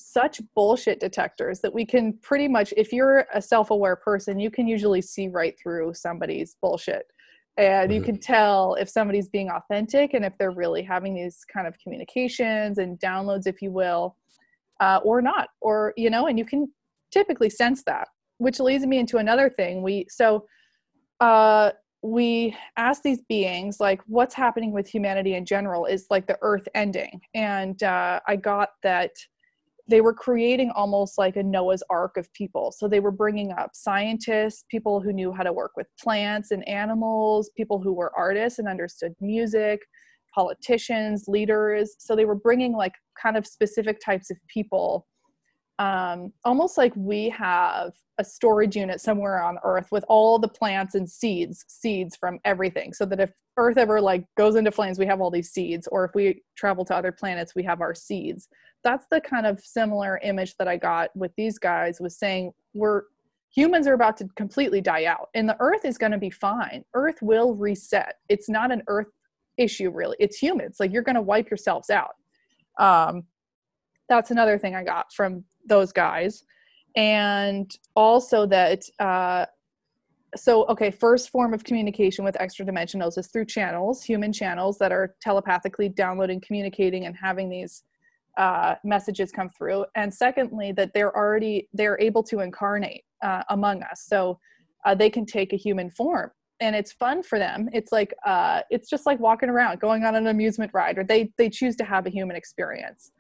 [0.02, 4.68] such bullshit detectors that we can pretty much if you're a self-aware person you can
[4.68, 7.04] usually see right through somebody's bullshit.
[7.58, 11.68] And you can tell if somebody's being authentic and if they're really having these kind
[11.68, 14.16] of communications and downloads if you will
[14.80, 16.68] uh, or not or you know and you can
[17.12, 18.08] typically sense that
[18.42, 19.84] which leads me into another thing.
[19.84, 20.46] We so
[21.20, 21.72] uh
[22.04, 26.68] we ask these beings like what's happening with humanity in general is like the earth
[26.74, 27.22] ending.
[27.36, 29.12] And uh, i got that
[29.92, 32.72] they were creating almost like a noah's ark of people.
[32.72, 36.68] So they were bringing up scientists people who knew how to work with plants and
[36.68, 39.82] animals people who were artists and understood music
[40.34, 41.96] politicians leaders.
[42.00, 45.08] So they were bringing like kind of specific types of people.
[45.78, 50.96] Um, almost like we have a storage unit somewhere on earth with all the plants
[50.96, 52.94] and seeds seeds from everything.
[52.94, 55.86] So that if earth ever like goes into flames we have all these seeds.
[55.88, 58.48] Or if we travel to other planets we have our seeds
[58.84, 63.04] that's the kind of similar image that i got with these guys was saying we're
[63.54, 66.84] humans are about to completely die out and the earth is going to be fine.
[66.94, 68.16] Earth will reset.
[68.30, 69.08] It's not an earth
[69.58, 70.16] issue really.
[70.20, 70.78] It's humans.
[70.80, 72.16] Like you're going to wipe yourselves out.
[72.80, 73.24] Um,
[74.10, 76.44] that's another thing i got from those guys.
[76.96, 79.46] And also that uh,
[80.36, 84.94] so okay first form of communication with extra dimensionals is through channels human channels that
[84.94, 87.84] are telepathically downloading communicating and having these
[88.38, 89.86] uh, messages come through.
[89.96, 94.06] And secondly that they're already they're able to incarnate uh, among us.
[94.08, 94.40] So
[94.86, 96.32] uh, they can take a human form.
[96.60, 97.70] And it's fun for them.
[97.74, 101.32] It's like uh, it's just like walking around going on an amusement ride or they
[101.38, 103.12] they choose to have a human experience.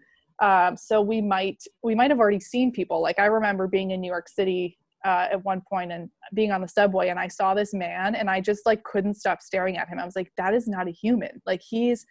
[0.41, 3.01] Um, so we might we might have already seen people.
[3.01, 6.61] Like i remember being in new york city uh, at one point and being on
[6.61, 9.89] the subway and i saw this man and i just like couldn't stop staring at
[9.89, 9.97] him.
[9.97, 11.41] I was like that is not a human.
[11.47, 12.05] Like he's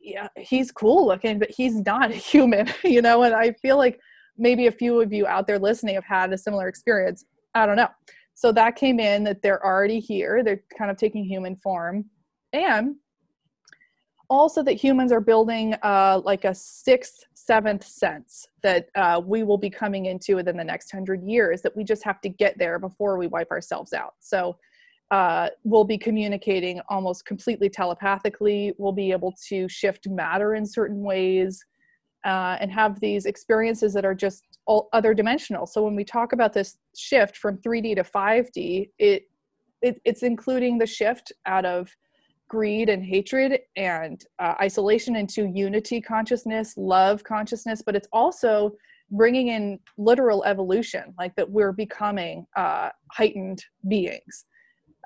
[0.00, 4.00] yeah he's cool looking but he's not human you know and i feel like
[4.38, 7.76] maybe a few of you out there listening have had a similar experience i don't
[7.76, 7.88] know
[8.34, 12.04] so that came in that they're already here they're kind of taking human form
[12.52, 12.96] and
[14.30, 19.58] also that humans are building uh, like a sixth, seventh sense that uh, we will
[19.58, 21.60] be coming into within the next hundred years.
[21.62, 24.14] That we just have to get there before we wipe ourselves out.
[24.20, 24.56] So
[25.10, 28.72] uh, we'll be communicating almost completely telepathically.
[28.78, 31.64] We'll be able to shift matter in certain ways
[32.24, 35.66] uh, and have these experiences that are just all other dimensional.
[35.66, 39.24] So when we talk about this shift from 3D to 5D, it,
[39.82, 41.90] it it's including the shift out of
[42.48, 48.72] greed and hatred and uh, isolation into unity consciousness, love consciousness, but it's also
[49.12, 54.44] bringing in literal evolution, like that we're becoming uh, heightened beings.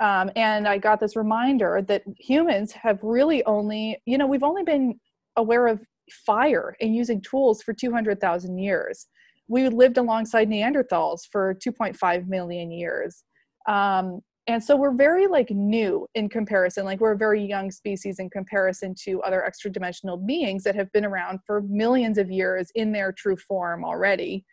[0.00, 4.64] Um, and I got this reminder that humans have really only, you know, we've only
[4.64, 4.98] been
[5.36, 5.80] aware of
[6.10, 9.06] fire and using tools for 200,000 years.
[9.48, 13.24] We lived alongside Neanderthals for 2.5 million years.
[13.68, 18.18] Um, and so we're very like new in comparison like we're a very young species
[18.18, 22.70] in comparison to other extra dimensional beings that have been around for millions of years
[22.74, 24.44] in their true form already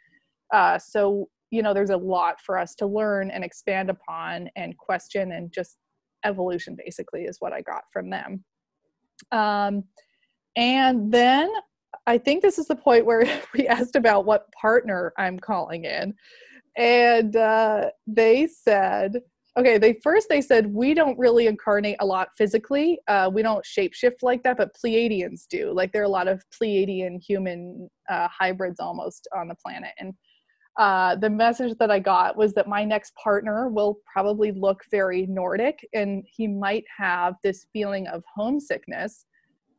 [0.54, 4.78] uh, so you know there's a lot for us to learn and expand upon and
[4.78, 5.78] question and just
[6.26, 8.44] evolution basically is what i got from them
[9.32, 9.84] um,
[10.56, 11.52] and then
[12.08, 16.14] I think this is the point where we asked about what partner I'm calling in.
[16.78, 19.22] And uh, they said,
[19.58, 23.00] okay, they first they said we don't really incarnate a lot physically.
[23.10, 25.74] Uh, we don't shapeshift like that, but Pleiadians do.
[25.74, 29.92] Like there are a lot of Pleiadian human uh, hybrids almost on the planet.
[30.00, 30.14] And
[30.78, 35.26] uh, the message that I got was that my next partner will probably look very
[35.28, 39.26] Nordic and he might have this feeling of homesickness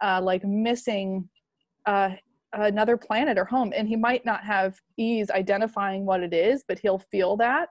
[0.02, 1.28] uh, like missing
[1.86, 2.10] uh,
[2.52, 3.72] another planet or home.
[3.74, 7.70] And he might not have ease identifying what it is but he'll feel that.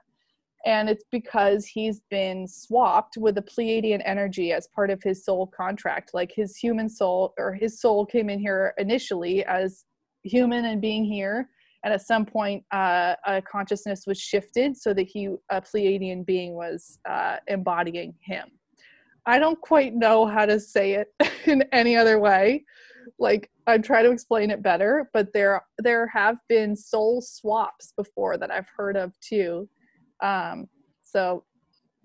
[0.66, 5.48] And it's because he's been swapped with the pleiadian energy as part of his soul
[5.56, 6.12] contract.
[6.14, 9.86] Like his human soul or his soul came in here initially as
[10.24, 11.50] human and being here
[11.84, 16.54] and at some point uh, a consciousness was shifted so that he a pleiadian being
[16.54, 18.50] was uh, embodying him
[19.26, 21.14] I don't quite know how to say it
[21.46, 22.66] in any other way.
[23.20, 28.38] Like I'm trying to explain it better, but there there have been soul swaps before
[28.38, 29.70] that I've heard of too.
[30.22, 30.68] Um,
[31.02, 31.44] so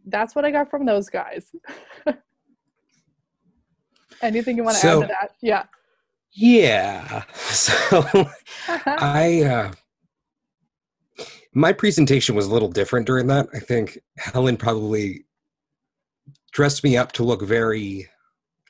[0.07, 1.51] that's what I got from those guys.
[4.23, 5.31] Anything you want to so, add to that?
[5.43, 5.65] Yeah.
[6.37, 7.25] Yeah.
[7.57, 8.29] So
[8.69, 9.73] I uh
[11.55, 13.49] my presentation was a little different during that.
[13.55, 15.25] I think Helen probably
[16.53, 18.07] dressed me up to look very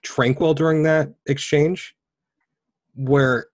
[0.03, 1.97] tranquil during that exchange
[2.95, 3.49] where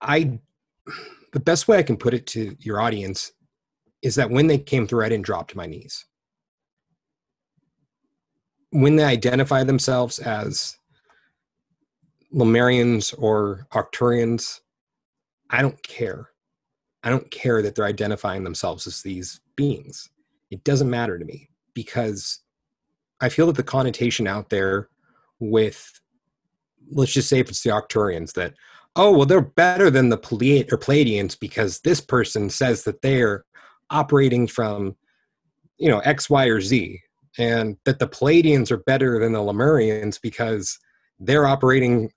[0.00, 0.38] I
[1.32, 3.32] the best way I can put it to your audience
[4.02, 6.04] is that when they came through, I didn't drop to my knees.
[8.70, 10.76] When they identify themselves as
[12.34, 14.60] Lemurians or Arcturians,
[15.50, 16.30] I don't care.
[17.02, 20.08] I don't care that they're identifying themselves as these beings.
[20.50, 22.40] It doesn't matter to me because
[23.20, 24.88] I feel that the connotation out there
[25.40, 26.00] with
[26.90, 28.54] let's just say if it's the Arcturians that
[28.96, 33.44] oh well they're better than the Pleiad or Pleiadians because this person says that they're
[33.90, 34.96] operating from
[35.78, 37.00] you know X, Y, or Z,
[37.38, 40.78] and that the Pleiadians are better than the Lemurians because
[41.18, 42.10] they're operating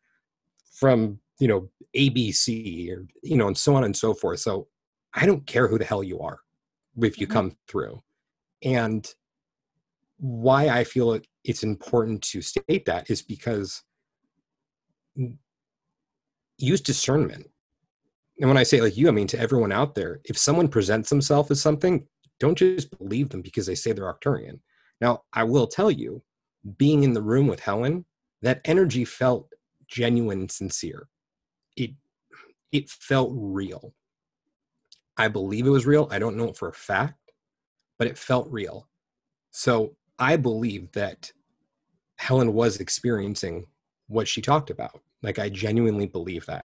[0.76, 4.42] from you know ABC or you know and so on and so forth.
[4.42, 4.68] So
[5.14, 6.40] I don't care who the hell you are
[7.02, 7.34] if you mm-hmm.
[7.34, 8.02] come through,
[8.64, 9.08] and
[10.18, 13.84] why I feel it, it's important to state that is because
[16.58, 17.48] use discernment.
[18.40, 21.10] And when I say like you, I mean to everyone out there, if someone presents
[21.10, 22.06] themselves as something,
[22.40, 24.60] don't just believe them because they say they're Arcturian.
[25.02, 26.22] Now, I will tell you,
[26.78, 28.06] being in the room with Helen,
[28.42, 29.50] that energy felt
[29.88, 31.08] genuine and sincere.
[31.76, 31.92] It
[32.72, 33.94] it felt real.
[35.18, 36.08] I believe it was real.
[36.12, 37.32] I don't know it for a fact,
[37.98, 38.90] but it felt real.
[39.52, 41.32] So I believe that
[42.18, 43.68] Helen was experiencing
[44.08, 45.02] what she talked about.
[45.22, 46.66] Like, I genuinely believe that.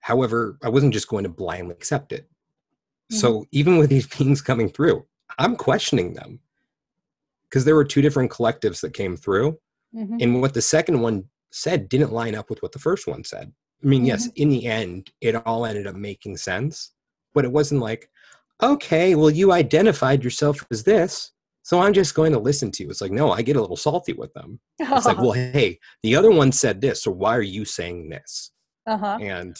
[0.00, 2.24] However, I wasn't just going to blindly accept it.
[2.24, 3.16] Mm-hmm.
[3.16, 5.06] So, even with these beings coming through,
[5.38, 6.40] I'm questioning them
[7.48, 9.58] because there were two different collectives that came through.
[9.94, 10.16] Mm-hmm.
[10.20, 13.52] And what the second one said didn't line up with what the first one said.
[13.82, 14.08] I mean, mm-hmm.
[14.08, 16.92] yes, in the end, it all ended up making sense,
[17.34, 18.08] but it wasn't like,
[18.62, 21.32] okay, well, you identified yourself as this.
[21.64, 22.90] So I'm just going to listen to you.
[22.90, 24.58] It's like, no, I get a little salty with them.
[24.80, 28.50] It's like, well, hey, the other one said this, so why are you saying this?
[28.86, 29.18] Uh-huh.
[29.20, 29.56] And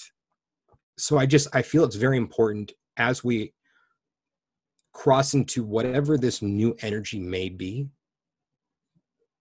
[0.99, 3.55] so I just I feel it's very important as we
[4.93, 7.89] cross into whatever this new energy may be,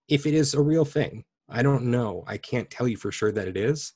[0.07, 1.23] if it is a real thing.
[1.51, 2.23] I don't know.
[2.27, 3.93] I can't tell you for sure that it is,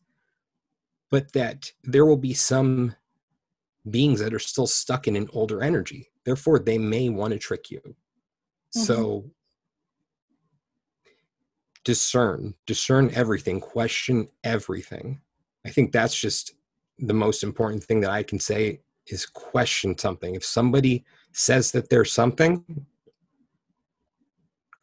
[1.10, 2.96] but that there will be some
[3.90, 6.10] beings that are still stuck in an older energy.
[6.26, 7.80] Therefore, they may want to trick you.
[7.80, 8.82] Mm-hmm.
[8.82, 9.32] So
[11.84, 15.22] discern, discern everything, question everything.
[15.66, 16.54] I think that's just
[17.00, 20.36] the most important thing that I can say is question something.
[20.36, 22.64] If somebody says that there's something,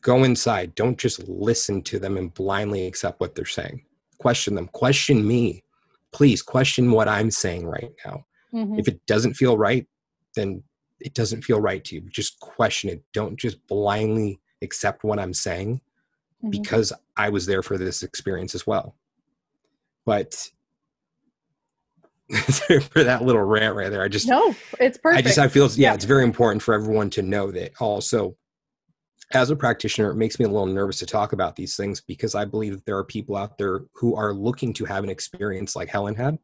[0.02, 0.74] go inside.
[0.74, 3.82] Don't just listen to them and blindly accept what they're saying.
[4.18, 4.68] Question them.
[4.68, 5.64] Question me.
[6.12, 8.26] Please question what I'm saying right now.
[8.52, 8.78] Mm-hmm.
[8.78, 9.86] If it doesn't feel right,
[10.34, 10.62] then
[11.00, 12.02] it doesn't feel right to you.
[12.10, 13.02] Just question it.
[13.12, 15.80] Don't just blindly accept what I'm saying
[16.42, 16.50] mm-hmm.
[16.50, 18.94] because I was there for this experience as well.
[20.04, 20.50] But
[22.92, 25.18] for that little rant right there, I just no, it's perfect.
[25.18, 28.36] I just I feel yeah, yeah, it's very important for everyone to know that also
[29.34, 32.34] as a practitioner, it makes me a little nervous to talk about these things because
[32.34, 35.74] I believe that there are people out there who are looking to have an experience
[35.74, 36.38] like Helen had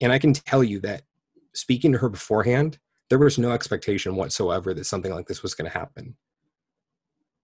[0.00, 1.02] and I can tell you that
[1.54, 5.70] speaking to her beforehand, there was no expectation whatsoever that something like this was going
[5.70, 6.16] to happen.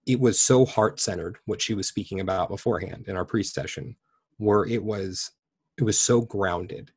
[0.06, 3.96] It was so heart centered what she was speaking about beforehand in our pre session,
[4.38, 5.30] where it was
[5.78, 6.90] it was so grounded.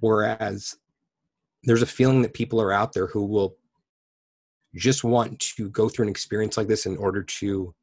[0.00, 0.76] Whereas
[1.62, 3.56] there's a feeling that people are out there who will
[4.74, 7.74] just want to go through an experience like this in order to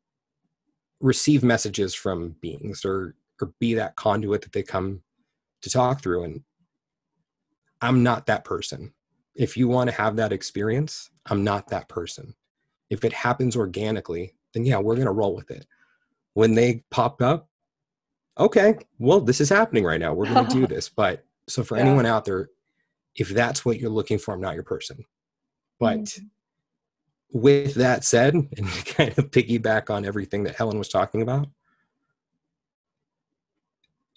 [1.00, 5.02] receive messages from beings or or be that conduit that they come
[5.62, 6.44] to talk through and
[7.82, 8.94] I'm not that person.
[9.36, 12.36] If you want to have that experience, I'm not that person.
[12.90, 15.66] If it happens organically, then yeah, we're going to roll with it.
[16.34, 17.50] When they pop up,
[18.38, 20.14] okay, well, this is happening right now.
[20.14, 20.90] We're going to do this.
[20.90, 21.84] But so for yeah.
[21.84, 22.50] anyone out there,
[23.16, 25.04] if that's what you're looking for, I'm not your person.
[25.80, 26.26] But mm-hmm.
[27.32, 31.48] With that said, and kind of piggyback on everything that Helen was talking about,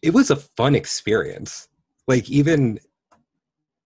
[0.03, 1.69] it was a fun experience.
[2.07, 2.79] Like even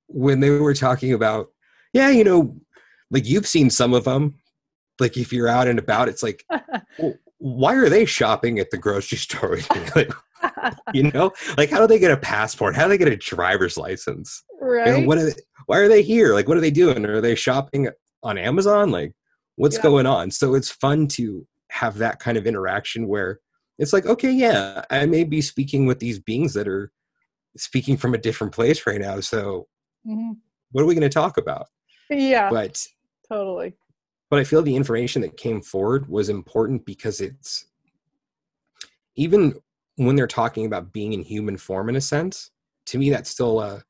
[0.09, 1.51] when they were talking about,
[1.93, 2.57] yeah, you know,
[3.11, 4.35] like you've seen some of them.
[4.99, 6.45] Like if you're out and about, it's like,
[6.99, 9.59] well, why are they shopping at the grocery store?
[9.95, 10.13] like,
[10.93, 12.75] you know, like how do they get a passport?
[12.75, 14.43] How do they get a driver's license?
[14.61, 14.89] Right.
[14.89, 16.35] You know, what are they, why are they here?
[16.35, 17.05] Like, what are they doing?
[17.07, 17.89] Are they shopping
[18.23, 18.91] on Amazon?
[18.91, 19.13] Like,
[19.57, 19.83] what's yeah.
[19.83, 20.31] going on?
[20.31, 23.41] So it's fun to have that kind of interaction where
[23.79, 26.91] it's like, okay, yeah, I may be speaking with these beings that are
[27.57, 29.21] speaking from a different place right now.
[29.21, 29.67] So
[30.07, 30.33] mm-hmm.
[30.73, 31.67] what are we going to talk about?
[32.11, 32.51] Yeah.
[32.51, 32.85] But
[33.29, 33.75] totally.
[34.31, 37.67] But I feel the information that came forward was important because it's
[39.17, 39.55] even
[39.97, 42.51] when they're talking about being in human form in a sense,
[42.87, 43.81] to me that's still uh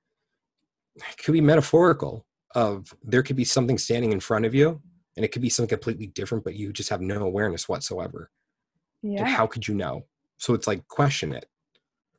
[1.23, 4.81] could be metaphorical of there could be something standing in front of you
[5.17, 8.31] and it could be something completely different, but you just have no awareness whatsoever.
[9.03, 9.21] Yeah.
[9.21, 10.07] And how could you know?
[10.37, 11.47] So it's like question it.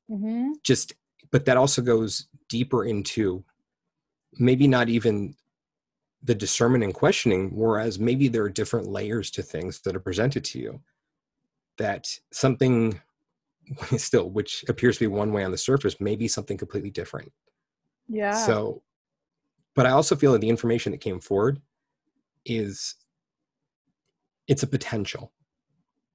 [0.09, 0.51] Mm-hmm.
[0.63, 0.93] Just,
[1.32, 3.43] but that also goes deeper into
[4.34, 5.36] maybe not even
[6.23, 10.43] the discernment and questioning, whereas maybe there are different layers to things that are presented
[10.45, 10.82] to you.
[11.77, 12.99] That something
[13.97, 17.32] still, which appears to be one way on the surface, may be something completely different.
[18.07, 18.34] Yeah.
[18.34, 18.82] So,
[19.76, 21.61] but I also feel that the information that came forward
[22.45, 22.95] is
[24.47, 25.32] it's a potential.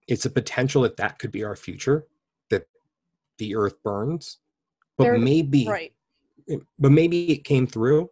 [0.08, 2.06] It's a potential that that could be our future,
[2.50, 2.66] that
[3.38, 4.38] the earth burns,
[4.96, 5.92] but maybe right
[6.78, 8.10] but maybe it came through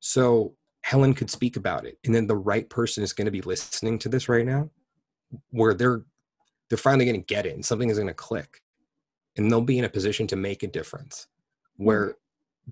[0.00, 3.42] so helen could speak about it and then the right person is going to be
[3.42, 4.68] listening to this right now
[5.50, 6.02] where they're
[6.68, 8.62] they're finally going to get it and something is going to click
[9.36, 11.28] and they'll be in a position to make a difference
[11.76, 12.12] where mm-hmm.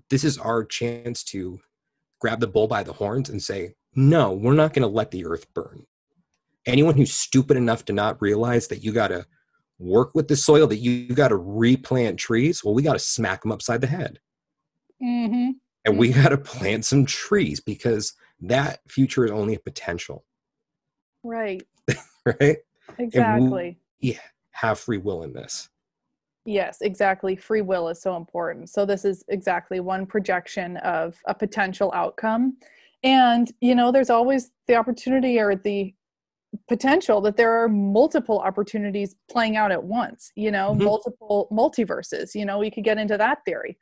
[0.09, 1.59] This is our chance to
[2.19, 5.25] grab the bull by the horns and say no we're not going to let the
[5.25, 5.85] earth burn
[6.65, 9.25] anyone who's stupid enough to not realize that you got to
[9.79, 13.41] work with the soil that you got to replant trees well we got to smack
[13.41, 14.19] them upside the head
[15.01, 15.51] Mm-hmm.
[15.85, 16.21] And we mm-hmm.
[16.21, 20.25] got to plant some trees because that future is only a potential.
[21.23, 21.63] Right.
[22.25, 22.57] right?
[22.97, 23.79] Exactly.
[23.99, 24.19] Yeah,
[24.51, 25.69] have free will in this.
[26.47, 27.35] Yes, exactly.
[27.35, 28.69] Free will is so important.
[28.69, 32.57] So, this is exactly one projection of a potential outcome.
[33.03, 35.93] And, you know, there's always the opportunity or the
[36.69, 40.85] potential that there are multiple opportunities playing out at once, you know, mm-hmm.
[40.85, 42.33] multiple multiverses.
[42.33, 43.77] You know, we could get into that theory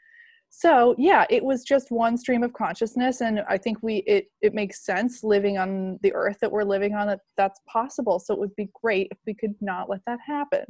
[0.57, 4.53] so yeah it was just one stream of consciousness and i think we it it
[4.53, 8.39] makes sense living on the earth that we're living on that that's possible so it
[8.39, 10.63] would be great if we could not let that happen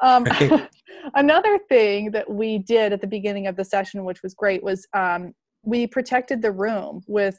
[0.00, 0.68] um, right.
[1.14, 4.86] another thing that we did at the beginning of the session which was great was
[4.94, 5.34] um,
[5.64, 7.38] we protected the room with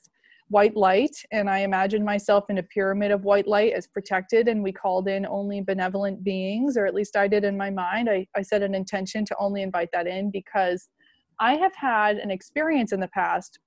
[0.50, 4.62] white light and i imagined myself in a pyramid of white light as protected and
[4.62, 8.28] we called in only benevolent beings or at least i did in my mind i,
[8.36, 10.90] I set an intention to only invite that in because
[11.40, 13.60] i have had an experience in the past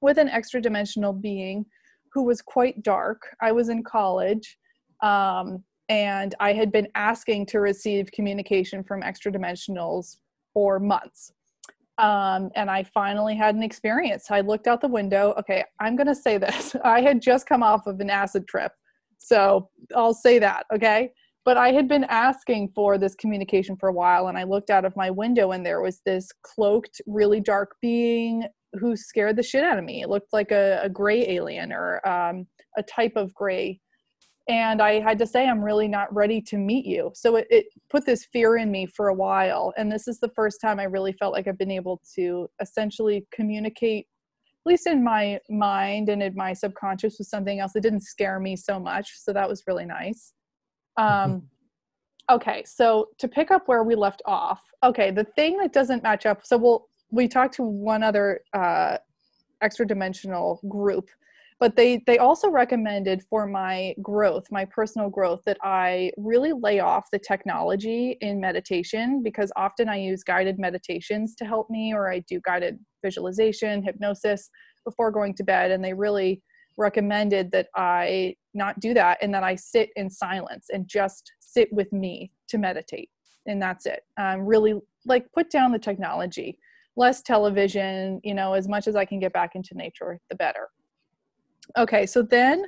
[0.00, 1.66] with an extra dimensional being
[2.12, 4.56] who was quite dark i was in college
[5.02, 10.16] um, and i had been asking to receive communication from extra dimensionals
[10.54, 11.32] for months
[12.00, 14.30] um, and I finally had an experience.
[14.30, 15.34] I looked out the window.
[15.38, 16.74] Okay, I'm going to say this.
[16.84, 18.72] I had just come off of an acid trip.
[19.18, 21.12] So I'll say that, okay?
[21.44, 24.86] But I had been asking for this communication for a while, and I looked out
[24.86, 29.64] of my window, and there was this cloaked, really dark being who scared the shit
[29.64, 30.02] out of me.
[30.02, 32.46] It looked like a, a gray alien or um,
[32.78, 33.78] a type of gray
[34.50, 37.10] and i had to say i'm really not ready to meet you.
[37.14, 40.30] So it, it, put this fear in me for a while and this is the
[40.34, 44.06] first time i really felt like i've been able to essentially communicate
[44.66, 48.40] at least in my mind and in my subconscious with something else that didn't scare
[48.40, 50.34] me so much so that was really nice.
[50.96, 51.48] Um,
[52.30, 56.26] okay so to pick up where we left off okay the thing that doesn't match
[56.26, 58.96] up so we'll we talked to one other uh,
[59.62, 61.08] extra dimensional group
[61.60, 66.80] but they they also recommended for my growth my personal growth that i really lay
[66.80, 72.10] off the technology in meditation because often i use guided meditations to help me or
[72.10, 74.50] i do guided visualization hypnosis
[74.84, 76.42] before going to bed and they really
[76.78, 81.68] recommended that i not do that and that i sit in silence and just sit
[81.72, 83.10] with me to meditate
[83.46, 84.04] and that's it.
[84.18, 84.74] Um, really
[85.06, 86.58] like put down the technology.
[86.96, 90.68] Less television you know as much as i can get back into nature the better
[91.78, 92.64] Okay, so then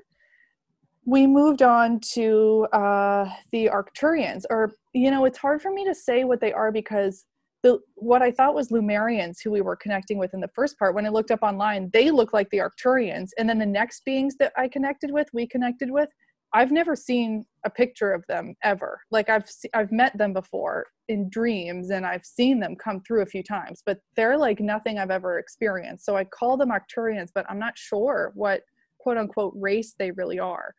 [1.05, 5.95] we moved on to uh, the Arcturians, or you know, it's hard for me to
[5.95, 7.25] say what they are because
[7.63, 10.95] the what I thought was Lemurians, who we were connecting with in the first part,
[10.95, 14.37] when I looked up online, they look like the Arcturians, and then the next beings
[14.39, 16.11] that I connected with, we connected with,
[16.55, 19.01] I've never seen a picture of them ever.
[19.11, 23.27] Like I've I've met them before in dreams and I've seen them come through a
[23.27, 26.05] few times, but they're like nothing I've ever experienced.
[26.05, 28.63] So I call them Arcturians, but I'm not sure what
[29.03, 30.75] quote unquote race they really are.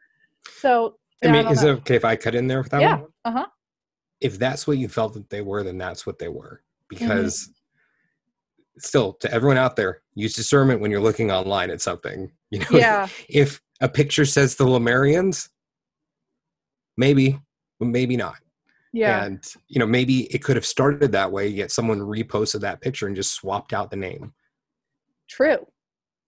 [0.59, 1.69] So I mean, I is know.
[1.69, 3.01] it okay if I cut in there with that yeah.
[3.25, 3.45] Uh huh.
[4.21, 6.61] If that's what you felt that they were, then that's what they were.
[6.87, 8.79] Because mm-hmm.
[8.79, 12.31] still, to everyone out there, use discernment when you're looking online at something.
[12.49, 13.07] You know, yeah.
[13.29, 15.49] if a picture says the Lemurians,
[16.95, 17.39] maybe,
[17.79, 18.37] but maybe not.
[18.93, 19.25] Yeah.
[19.25, 23.07] And you know, maybe it could have started that way, yet someone reposted that picture
[23.07, 24.33] and just swapped out the name.
[25.27, 25.65] True.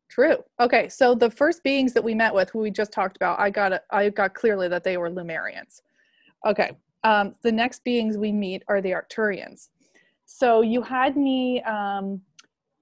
[0.09, 0.37] True.
[0.59, 3.49] Okay, so the first beings that we met with, who we just talked about, I
[3.49, 5.81] got I got clearly that they were Lemurians.
[6.45, 6.71] Okay.
[7.03, 9.69] Um, the next beings we meet are the Arcturians.
[10.25, 12.21] So you had me um,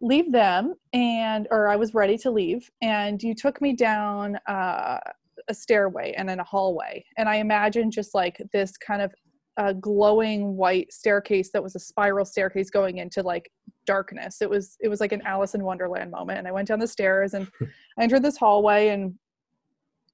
[0.01, 4.99] leave them, and or I was ready to leave, and you took me down uh,
[5.47, 9.13] a stairway and then a hallway, and I imagine just like this kind of
[9.57, 13.51] a glowing white staircase that was a spiral staircase going into like
[13.85, 14.41] darkness.
[14.41, 16.39] It was it was like an Alice in Wonderland moment.
[16.39, 17.47] And I went down the stairs and
[17.97, 19.13] I entered this hallway and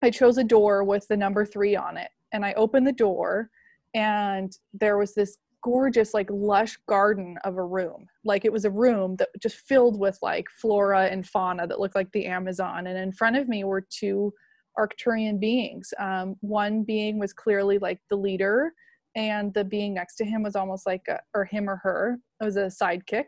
[0.02, 2.10] I chose a door with the number three on it.
[2.32, 3.50] And I opened the door
[3.94, 8.72] and there was this gorgeous like lush garden of a room like it was a
[8.72, 12.98] room that just filled with like flora and fauna that looked like the amazon and
[12.98, 14.34] in front of me were two
[14.78, 18.72] arcturian beings um, one being was clearly like the leader
[19.16, 22.46] and the being next to him was almost like a, or him or her it
[22.46, 23.26] was a sidekick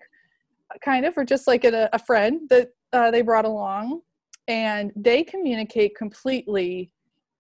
[0.84, 4.02] kind of or just like a, a friend that uh, they brought along.
[4.48, 6.92] And they communicate completely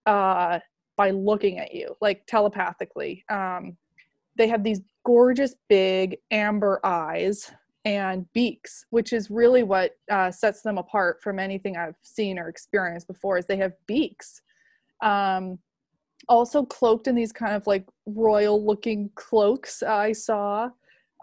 [0.05, 0.59] uh,
[0.97, 3.23] by looking at you like telepathically.
[3.29, 3.77] Um,
[4.37, 7.51] they have these gorgeous big amber eyes
[7.83, 12.47] and beaks which is really what uh, sets them apart from anything i've seen or
[12.47, 14.41] experienced before is they have beaks.
[15.01, 15.57] Um,
[16.31, 20.69] also cloaked in these kind of like royal looking cloaks i saw.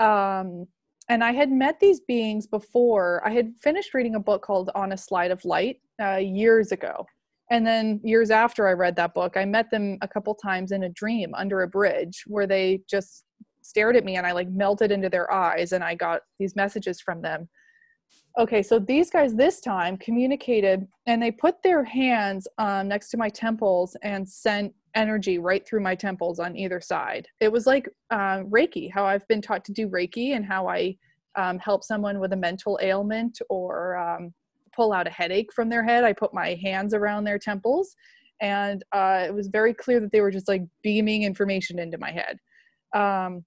[0.00, 0.66] Um,
[1.08, 3.22] and i had met these beings before.
[3.24, 7.06] I had finished reading a book called on a slide of light uh, years ago.
[7.50, 10.82] And then years after i read that book i met them a couple times in
[10.82, 13.24] a dream under a bridge where they just
[13.62, 17.00] stared at me and i like melted into their eyes and i got these messages
[17.00, 17.48] from them.
[18.38, 23.16] Okay so these guys this time communicated and they put their hands um, next to
[23.16, 27.26] my temples and sent energy right through my temples on either side.
[27.40, 30.96] It was like uh, Reiki, how I've been taught to do Reiki and how I
[31.36, 34.32] um, help someone with a mental ailment or um,
[34.74, 36.04] pull out a headache from their head.
[36.04, 37.94] I put my hands around their temples,
[38.40, 42.10] and uh, it was very clear that they were just like beaming information into my
[42.10, 42.38] head.
[42.94, 43.44] Um,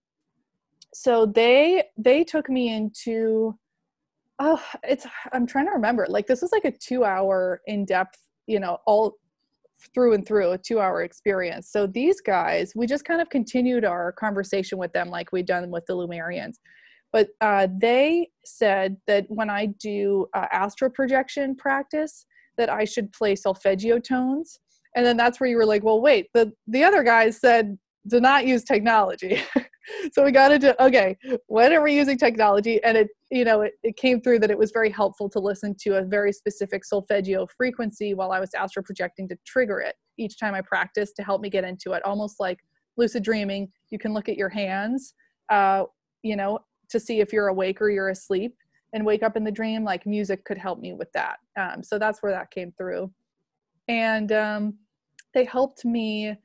[0.93, 3.57] so they they took me into
[4.39, 8.17] oh it's i'm trying to remember like this was like a two hour in-depth
[8.47, 9.15] you know all
[9.93, 11.69] through and through a two hour experience.
[11.71, 15.69] So these guys we just kind of continued our conversation with them like we'd done
[15.69, 16.55] with the Lemurians.
[17.11, 22.25] but uh, they said that when i do uh, astral projection practice
[22.57, 24.59] that i should play solfeggio tones.
[24.95, 27.77] And then that's where you were like well wait the the other guys said
[28.07, 29.41] do not use technology
[30.13, 31.17] so we got into okay
[31.47, 32.83] when are we using technology?
[32.83, 35.75] And it you know it, it came through that it was very helpful to listen
[35.81, 40.37] to a very specific solfeggio frequency while i was astral projecting to trigger it each
[40.37, 42.03] time i practiced to help me get into it.
[42.05, 42.59] Almost like
[42.97, 43.71] lucid dreaming.
[43.89, 45.13] You can look at your hands
[45.49, 45.83] uh,
[46.23, 46.59] you know
[46.89, 48.55] to see if you're awake or you're asleep
[48.93, 51.37] and wake up in the dream like music could help me with that.
[51.57, 53.11] Um, so that's where that came through.
[53.87, 54.77] And um,
[55.33, 56.35] they helped me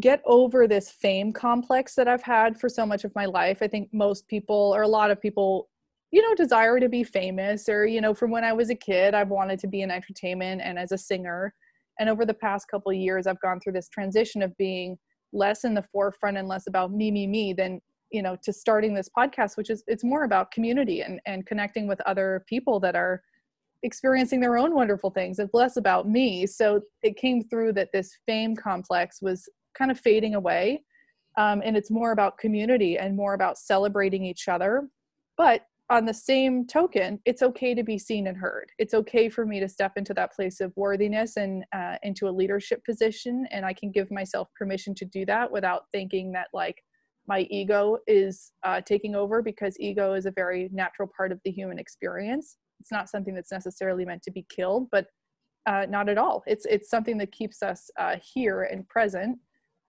[0.00, 3.58] get over this fame complex that I've had for so much of my life.
[3.62, 5.68] I think most people, or a lot of people,
[6.10, 9.14] you know, desire to be famous, or, you know, from when I was a kid,
[9.14, 11.54] I've wanted to be in entertainment and as a singer.
[12.00, 14.96] And over the past couple years, I've gone through this transition of being
[15.32, 17.80] less in the forefront and less about me, me, me than,
[18.10, 21.86] you know, to starting this podcast, which is, it's more about community and, and connecting
[21.86, 23.22] with other people that are
[23.84, 25.38] experiencing their own wonderful things.
[25.38, 26.46] It's less about me.
[26.46, 30.82] So it came through that this fame complex was kind of fading away.
[31.36, 34.88] Um, and it's more about community and more about celebrating each other.
[35.36, 38.70] But on the same token, it's okay to be seen and heard.
[38.78, 42.30] It's okay for me to step into that place of worthiness and uh, into a
[42.30, 43.46] leadership position.
[43.50, 46.82] And I can give myself permission to do that without thinking that, like,
[47.26, 51.50] my ego is uh, taking over because ego is a very natural part of the
[51.50, 52.56] human experience.
[52.80, 55.06] It's not something that's necessarily meant to be killed, but
[55.66, 56.42] uh, not at all.
[56.46, 59.38] It's it's something that keeps us uh, here and present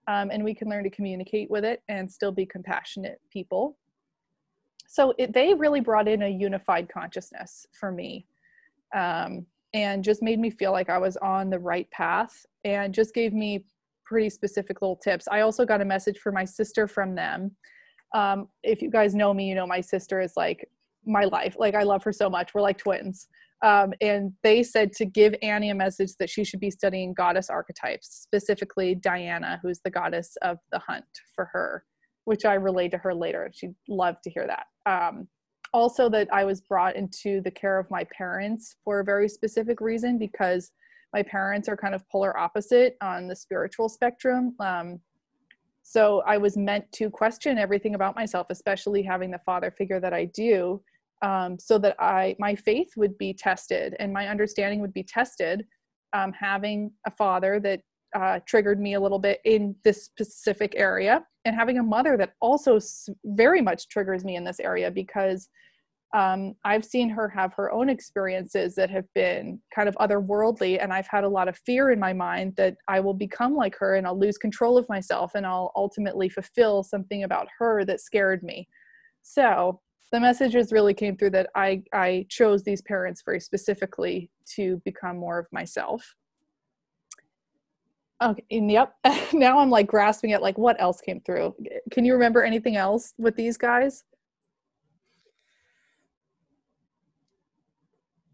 [0.08, 3.76] um, and we can learn to communicate with it and still be compassionate people.
[4.86, 8.26] So it, they really brought in a unified consciousness for me
[8.94, 13.14] um, and just made me feel like I was on the right path and just
[13.14, 13.64] gave me
[14.04, 15.26] pretty specific little tips.
[15.30, 17.50] I also got a message for my sister from them.
[18.14, 20.68] Um, if you guys know me, you know my sister is like
[21.04, 21.56] my life.
[21.58, 22.54] Like I love her so much.
[22.54, 23.28] We're like twins.
[23.62, 27.48] Um, and they said to give Annie a message that she should be studying goddess
[27.48, 31.04] archetypes, specifically Diana, who's the goddess of the hunt
[31.34, 31.84] for her,
[32.26, 33.50] which I relayed to her later.
[33.54, 34.66] She'd love to hear that.
[34.90, 35.28] Um,
[35.72, 39.80] also, that I was brought into the care of my parents for a very specific
[39.80, 40.70] reason because
[41.12, 44.54] my parents are kind of polar opposite on the spiritual spectrum.
[44.60, 45.00] Um,
[45.82, 50.12] so I was meant to question everything about myself, especially having the father figure that
[50.12, 50.82] I do
[51.22, 55.64] um, so that I my faith would be tested and my understanding would be tested.
[56.12, 57.80] Um, having a father that
[58.14, 62.32] uh, triggered me a little bit in this specific area, and having a mother that
[62.40, 62.78] also
[63.24, 65.48] very much triggers me in this area because
[66.14, 70.92] um, I've seen her have her own experiences that have been kind of otherworldly, and
[70.92, 73.96] I've had a lot of fear in my mind that I will become like her
[73.96, 78.42] and I'll lose control of myself and I'll ultimately fulfill something about her that scared
[78.42, 78.68] me.
[79.22, 79.80] So
[80.12, 85.16] the messages really came through that I, I chose these parents very specifically to become
[85.16, 86.14] more of myself.
[88.22, 88.94] Okay, and yep.
[89.32, 91.54] now I'm like grasping at like what else came through.
[91.90, 94.04] Can you remember anything else with these guys?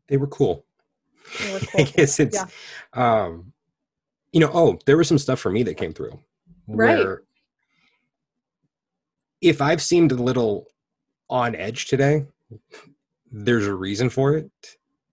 [0.08, 0.64] They were cool.
[1.40, 1.80] They were cool.
[1.80, 3.24] I guess it's yeah.
[3.24, 3.52] um
[4.32, 6.18] you know, oh, there was some stuff for me that came through.
[6.68, 7.18] Right.
[9.42, 10.68] if I've seemed a little
[11.32, 12.26] on edge today,
[13.32, 14.50] there's a reason for it.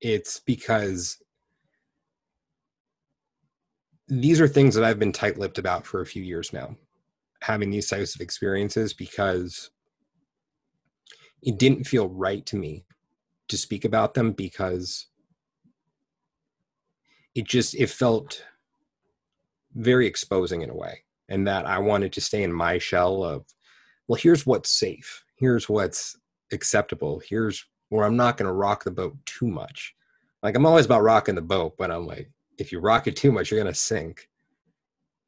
[0.02, 1.18] It's because
[4.10, 6.76] these are things that I've been tight lipped about for a few years now,
[7.42, 9.72] having these types of experiences because
[11.42, 12.84] it didn't feel right to me
[13.48, 15.08] to speak about them because
[17.34, 18.44] it just it felt
[19.74, 23.46] very exposing in a way and that I wanted to stay in my shell of
[24.08, 26.18] well here's what's safe here's what's
[26.52, 27.22] acceptable.
[27.26, 29.96] Here's where I'm not going to rock the boat too much.
[30.44, 33.32] Like I'm always about rocking the boat, but I'm like, if you rock it too
[33.32, 34.30] much, you're going to sink.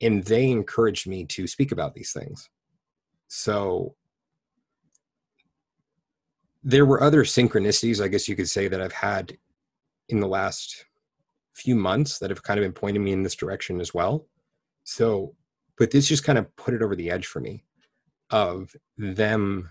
[0.01, 2.49] And they encouraged me to speak about these things.
[3.28, 3.95] So
[6.64, 9.38] there were other synchronicities, I guess you could say, that I've had
[10.09, 10.86] in the last
[11.53, 14.28] few months that have kind of been pointing me in this direction as well.
[14.84, 15.36] So,
[15.78, 17.64] but this just kind of put it over the edge for me
[18.30, 19.70] of them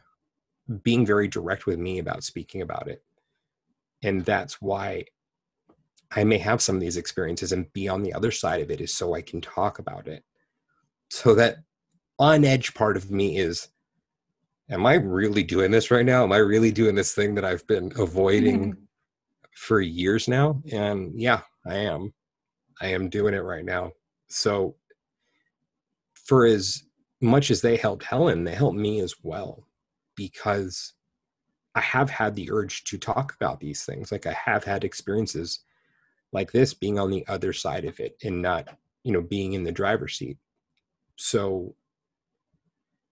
[0.82, 3.02] being very direct with me about speaking about it.
[4.02, 5.04] And that's why
[6.12, 8.80] I may have some of these experiences and be on the other side of it
[8.80, 10.24] is so I can talk about it.
[11.10, 11.58] So that
[12.18, 13.68] on edge part of me is
[14.68, 16.22] am I really doing this right now?
[16.22, 18.76] Am I really doing this thing that I've been avoiding
[19.56, 20.62] for years now?
[20.72, 22.12] And yeah, I am.
[22.80, 23.92] I am doing it right now.
[24.28, 24.76] So,
[26.14, 26.84] for as
[27.20, 29.66] much as they helped Helen, they helped me as well
[30.20, 30.92] because
[31.74, 34.12] I have had the urge to talk about these things.
[34.12, 35.60] Like I have had experiences
[36.30, 38.68] like this being on the other side of it and not,
[39.02, 40.36] you know, being in the driver's seat.
[41.16, 41.74] So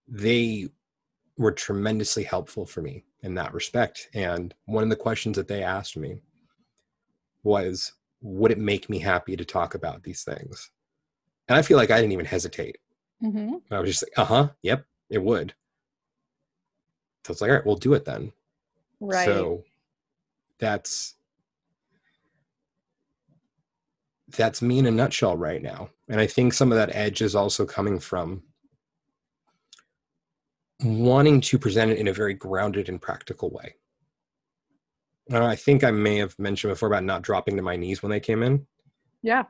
[0.07, 0.67] they
[1.35, 4.07] were tremendously helpful for me in that respect.
[4.13, 6.21] And one of the questions that they asked me
[7.41, 10.69] was, would it make me happy to talk about these things?
[11.47, 12.77] And I feel like I didn't even hesitate.
[13.23, 13.73] Mm-hmm.
[13.73, 15.55] I was just like, uh huh, yep, it would.
[17.29, 18.31] So it's like, all right, we'll do it then.
[18.99, 19.25] Right.
[19.25, 19.63] So
[20.57, 21.13] that's
[24.35, 25.91] that's me in a nutshell right now.
[26.07, 28.41] And I think some of that edge is also coming from
[30.83, 33.75] wanting to present it in a very grounded and practical way.
[35.31, 38.09] Uh, I think I may have mentioned before about not dropping to my knees when
[38.09, 38.65] they came in.
[39.21, 39.43] Yeah.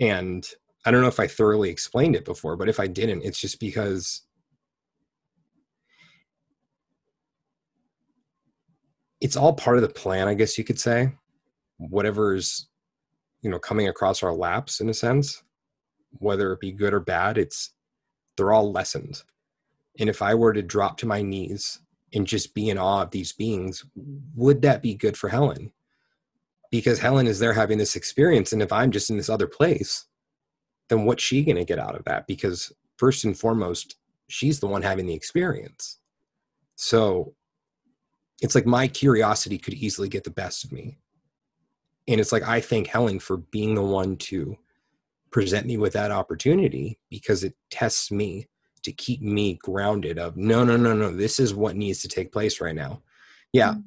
[0.00, 0.46] And
[0.84, 3.58] I don't know if I thoroughly explained it before, but if I didn't, it's just
[3.58, 4.20] because
[9.22, 11.12] it's all part of the plan, I guess you could say.
[11.78, 12.66] Whatever's,
[13.40, 15.44] you know, coming across our laps in a sense,
[16.18, 17.70] whether it be good or bad, it's
[18.36, 19.24] they're all lessons.
[20.00, 21.78] And if I were to drop to my knees
[22.12, 23.84] and just be in awe of these beings,
[24.34, 25.70] would that be good for Helen?
[26.72, 28.52] Because Helen is there having this experience.
[28.52, 30.06] And if I'm just in this other place,
[30.88, 32.26] then what's she going to get out of that?
[32.26, 33.94] Because first and foremost,
[34.28, 35.98] she's the one having the experience.
[36.74, 37.34] So
[38.42, 40.98] it's like my curiosity could easily get the best of me.
[42.08, 44.58] And it's like I thank Helen for being the one to
[45.30, 48.48] present me with that opportunity because it tests me
[48.82, 52.32] to keep me grounded of no no no no this is what needs to take
[52.32, 53.00] place right now
[53.52, 53.80] yeah mm-hmm.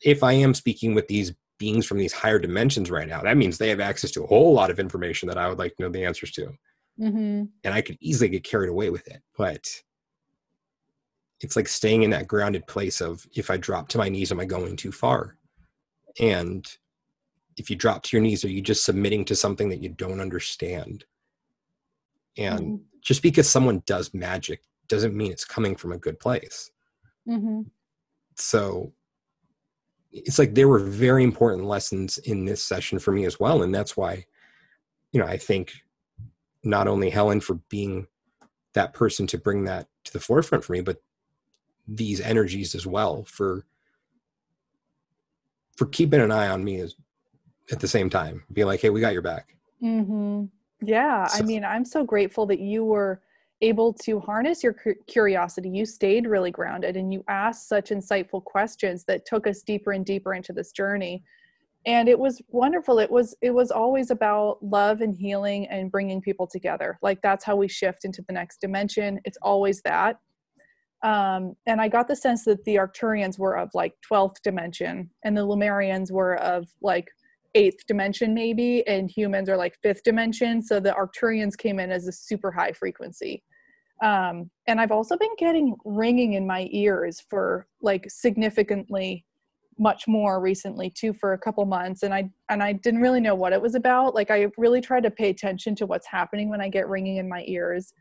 [0.00, 3.58] if i am speaking with these beings from these higher dimensions right now that means
[3.58, 5.88] they have access to a whole lot of information that i would like to know
[5.88, 6.46] the answers to
[7.00, 7.44] mm-hmm.
[7.64, 9.66] and i could easily get carried away with it but
[11.40, 14.40] it's like staying in that grounded place of if i drop to my knees am
[14.40, 15.36] i going too far
[16.20, 16.66] and
[17.56, 20.20] if you drop to your knees are you just submitting to something that you don't
[20.20, 21.04] understand
[22.38, 22.76] and mm-hmm
[23.06, 26.72] just because someone does magic doesn't mean it's coming from a good place.
[27.28, 27.62] Mm-hmm.
[28.34, 28.92] So
[30.10, 33.62] it's like there were very important lessons in this session for me as well.
[33.62, 34.26] And that's why,
[35.12, 35.72] you know, I think
[36.64, 38.08] not only Helen for being
[38.74, 41.00] that person to bring that to the forefront for me, but
[41.88, 43.64] these energies as well for
[45.76, 46.96] for keeping an eye on me as,
[47.70, 48.42] at the same time.
[48.52, 49.56] Be like, hey, we got your back.
[49.82, 50.44] Mm-hmm.
[50.82, 53.20] Yeah, so, I mean, I'm so grateful that you were
[53.62, 54.76] able to harness your
[55.06, 55.68] curiosity.
[55.70, 60.04] You stayed really grounded and you asked such insightful questions that took us deeper and
[60.04, 61.22] deeper into this journey.
[61.86, 62.98] And it was wonderful.
[62.98, 66.98] It was it was always about love and healing and bringing people together.
[67.00, 69.20] Like that's how we shift into the next dimension.
[69.24, 70.18] It's always that.
[71.02, 75.36] Um, and I got the sense that the Arcturians were of like 12th dimension and
[75.36, 77.08] the Lemurians were of like
[77.56, 80.62] eighth dimension maybe and humans are like fifth dimension.
[80.62, 83.42] So the arcturians came in as a super high frequency.
[84.02, 89.24] Um, and i've also been getting ringing in my ears for like significantly
[89.78, 92.02] much more recently too for a couple months.
[92.02, 94.14] And i and i didn't really know what it was about.
[94.14, 97.28] Like i really try to pay attention to what's happening when i get ringing in
[97.28, 97.94] my ears.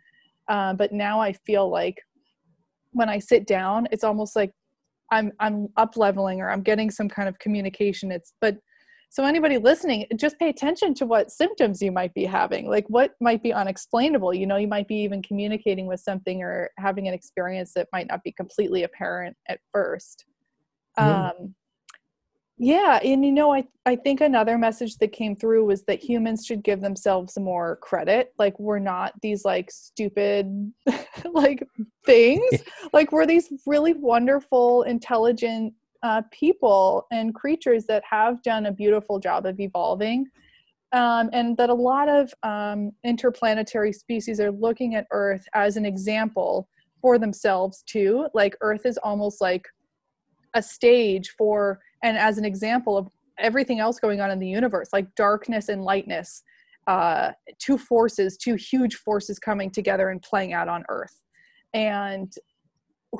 [0.50, 2.02] Uh, but now i feel like
[2.96, 4.52] when i sit down it's almost like
[5.12, 8.12] i'm i'm up leveling or i'm getting some kind of communication.
[8.12, 8.58] It's but
[9.10, 13.12] so anybody listening just pay attention to what symptoms you might be having like what
[13.22, 14.34] might be unexplainable.
[14.34, 18.08] You know you might be even communicating with something or having an experience that might
[18.08, 20.26] not be completely apparent at first.
[21.00, 21.30] Mm.
[21.30, 21.56] um,
[22.58, 26.46] yeah and you know i i think another message that came through was that humans
[26.46, 30.72] should give themselves more credit like we're not these like stupid
[31.34, 31.68] like
[32.06, 35.74] things like we're these really wonderful intelligent
[36.06, 40.28] uh, people and creatures that have done a beautiful job of evolving.
[40.92, 45.86] Um, and that a lot of um, interplanetary species are looking at Earth as an
[45.86, 46.70] example
[47.02, 48.28] for themselves too.
[48.36, 49.66] Like Earth is almost like
[50.56, 54.90] a stage for, and as an example of everything else going on in the universe,
[54.92, 56.42] like darkness and lightness,
[56.88, 61.22] uh, two forces, two huge forces coming together and playing out on Earth.
[61.74, 62.34] And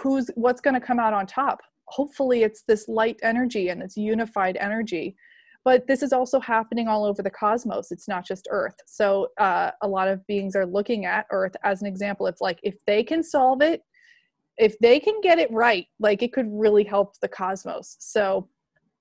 [0.02, 1.60] who's what's going to come out on top?
[1.88, 5.16] hopefully it's this light energy and it's unified energy
[5.64, 9.72] but this is also happening all over the cosmos it's not just earth so uh,
[9.82, 13.04] a lot of beings are looking at earth as an example it's like if they
[13.04, 13.82] can solve it
[14.58, 17.98] if they can get it right, like it could really help the cosmos.
[18.00, 18.48] So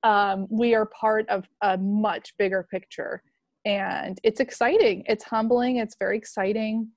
[0.03, 3.23] um, we are part of a much bigger picture.
[3.65, 5.05] And it's exciting.
[5.07, 5.79] It's humbling.
[5.79, 6.89] It's very exciting.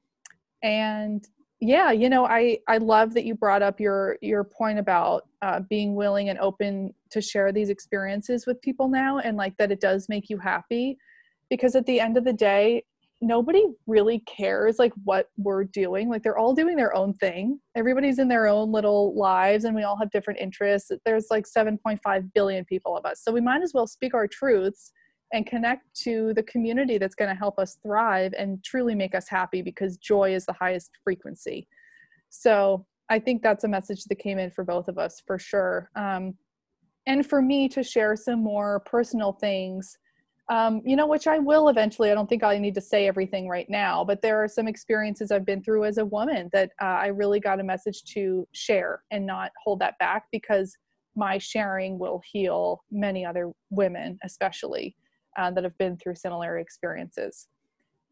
[0.64, 1.26] And
[1.60, 5.62] yeah, you know, I, I love that you brought up your, your point about uh,
[5.70, 9.80] being willing and open to share these experiences with people now and like that it
[9.80, 10.98] does make you happy
[11.50, 12.84] because at the end of the day
[13.22, 17.60] nobody really cares like what we're doing like they're all doing their own thing.
[17.76, 20.92] Everybody's in their own little lives and we all have different interests.
[21.04, 24.92] There's like 7.5 billion people of us so we might as well speak our truths
[25.34, 29.28] and connect to the community that's going to help us thrive and truly make us
[29.28, 31.68] happy because joy is the highest frequency.
[32.30, 35.90] So i think that's a message that came in for both of us for sure.
[35.96, 36.36] Um,
[37.08, 39.98] and for me to share some more personal things
[40.50, 42.10] um, you know, which I will eventually.
[42.10, 45.32] I don't think I need to say everything right now, but there are some experiences
[45.32, 49.04] I've been through as a woman that uh, I really got a message to share
[49.12, 50.78] and not hold that back because
[51.16, 54.96] my sharing will heal many other women, especially
[55.38, 57.48] uh, that have been through similar experiences.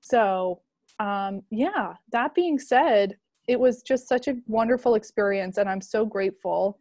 [0.01, 0.61] So,
[0.99, 3.17] um, yeah, that being said,
[3.47, 6.79] it was just such a wonderful experience, and I'm so grateful.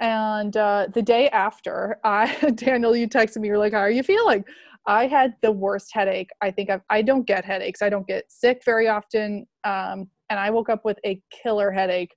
[0.00, 3.48] And uh, the day after, I Daniel, you texted me.
[3.48, 4.44] You're like, "How are you feeling?"
[4.86, 6.30] I had the worst headache.
[6.40, 7.82] I think I've, I don't get headaches.
[7.82, 9.46] I don't get sick very often.
[9.64, 12.14] Um, and I woke up with a killer headache.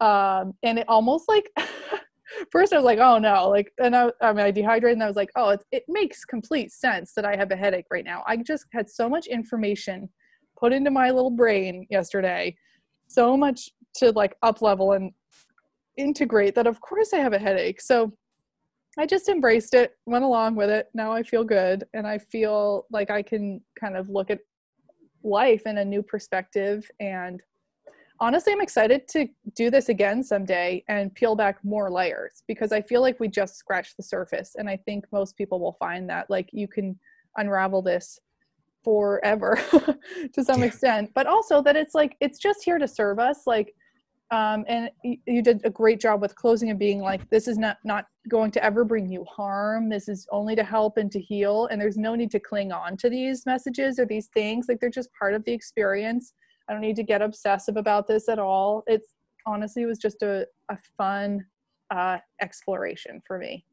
[0.00, 1.50] Um, and it almost like,
[2.52, 5.06] first I was like, oh no, like, and I, I mean, I dehydrated and I
[5.06, 8.22] was like, oh, it, it makes complete sense that I have a headache right now.
[8.26, 10.08] I just had so much information
[10.58, 12.56] put into my little brain yesterday,
[13.08, 15.12] so much to like up level and
[15.96, 17.80] integrate that of course I have a headache.
[17.80, 18.12] So
[18.98, 20.88] I just embraced it, went along with it.
[20.92, 24.40] Now I feel good and I feel like I can kind of look at
[25.22, 26.90] life in a new perspective.
[26.98, 27.40] And
[28.18, 32.82] honestly, I'm excited to do this again someday and peel back more layers because I
[32.82, 34.56] feel like we just scratched the surface.
[34.58, 36.98] And I think most people will find that like you can
[37.36, 38.18] unravel this
[38.82, 39.60] forever
[40.32, 43.42] to some extent, but also that it's like it's just here to serve us.
[43.46, 43.74] Like
[44.30, 47.78] um, and you did a great job with closing and being like this is not
[47.82, 49.88] not going to ever bring you harm.
[49.88, 51.66] This is only to help and to heal.
[51.70, 54.66] And there's no need to cling on to these messages or these things.
[54.68, 56.34] Like they're just part of the experience.
[56.68, 58.82] I don't need to get obsessive about this at all.
[58.86, 59.14] It's
[59.46, 61.46] honestly it was just a, a fun
[61.90, 63.64] uh, exploration for me.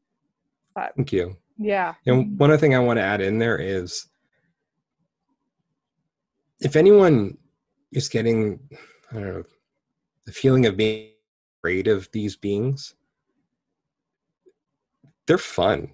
[0.74, 1.36] But, thank you.
[1.58, 1.94] Yeah.
[2.06, 4.06] And one other thing i want to add in there is
[6.60, 7.36] if anyone
[7.92, 8.58] is getting
[9.10, 9.42] i don't know
[10.26, 11.10] the feeling of being
[11.58, 12.94] afraid of these beings
[15.26, 15.90] they're fun.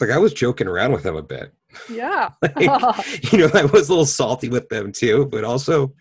[0.00, 1.52] Like i was joking around with them a bit.
[1.90, 2.30] Yeah.
[2.42, 2.56] Like,
[3.32, 5.92] you know i was a little salty with them too but also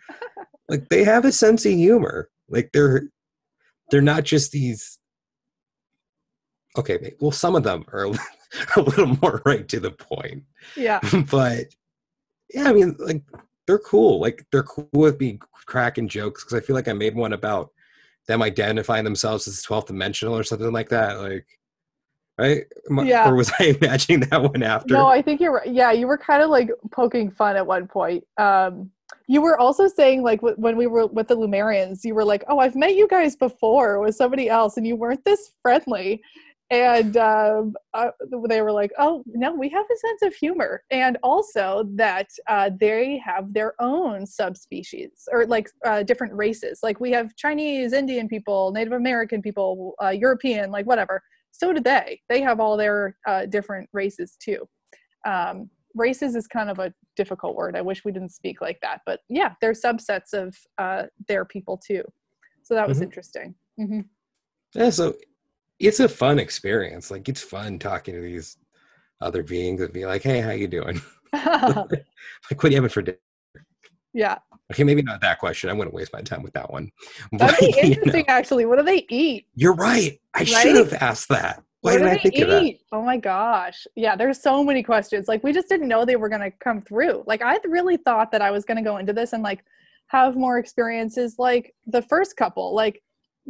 [0.69, 2.29] like they have a sense of humor.
[2.49, 3.03] Like they're
[3.89, 4.99] they're not just these
[6.77, 8.05] okay well some of them are
[8.75, 10.43] a little more right to the point.
[10.75, 10.99] Yeah.
[11.29, 11.67] But
[12.53, 13.23] yeah i mean like
[13.71, 14.19] they're cool.
[14.19, 17.71] Like they're cool with me cracking jokes because I feel like I made one about
[18.27, 21.21] them identifying themselves as 12th dimensional or something like that.
[21.21, 21.47] Like,
[22.37, 22.65] right?
[23.05, 23.29] Yeah.
[23.29, 24.93] Or was I imagining that one after?
[24.93, 25.67] No, I think you're right.
[25.71, 28.25] Yeah, you were kind of like poking fun at one point.
[28.37, 28.91] Um,
[29.27, 32.59] you were also saying like when we were with the Lemurians, you were like, "Oh,
[32.59, 36.21] I've met you guys before with somebody else, and you weren't this friendly."
[36.71, 38.11] And um, uh,
[38.47, 42.71] they were like, "Oh no, we have a sense of humor," and also that uh,
[42.79, 46.79] they have their own subspecies or like uh, different races.
[46.81, 51.21] Like we have Chinese, Indian people, Native American people, uh, European, like whatever.
[51.51, 52.21] So do they.
[52.29, 54.67] They have all their uh, different races too.
[55.27, 57.75] Um, races is kind of a difficult word.
[57.75, 61.77] I wish we didn't speak like that, but yeah, they're subsets of uh, their people
[61.85, 62.03] too.
[62.63, 63.03] So that was mm-hmm.
[63.03, 63.55] interesting.
[63.77, 63.99] Mm-hmm.
[64.73, 65.15] Yeah, so
[65.81, 67.11] it's a fun experience.
[67.11, 68.57] Like it's fun talking to these
[69.19, 71.01] other beings and be like, "Hey, how you doing?
[71.33, 71.45] like,
[72.51, 73.17] what are you having for dinner?"
[74.13, 74.37] Yeah.
[74.71, 75.69] Okay, maybe not that question.
[75.69, 76.91] I wouldn't waste my time with that one.
[77.33, 78.65] That'd be interesting, you know, actually.
[78.65, 79.47] What do they eat?
[79.55, 80.19] You're right.
[80.33, 80.47] I right?
[80.47, 81.63] should have asked that.
[81.81, 82.43] Why did I think eat?
[82.43, 82.75] of that?
[82.91, 83.87] Oh my gosh.
[83.95, 85.27] Yeah, there's so many questions.
[85.27, 87.23] Like we just didn't know they were gonna come through.
[87.25, 89.63] Like I really thought that I was gonna go into this and like
[90.07, 92.75] have more experiences like the first couple.
[92.75, 93.01] Like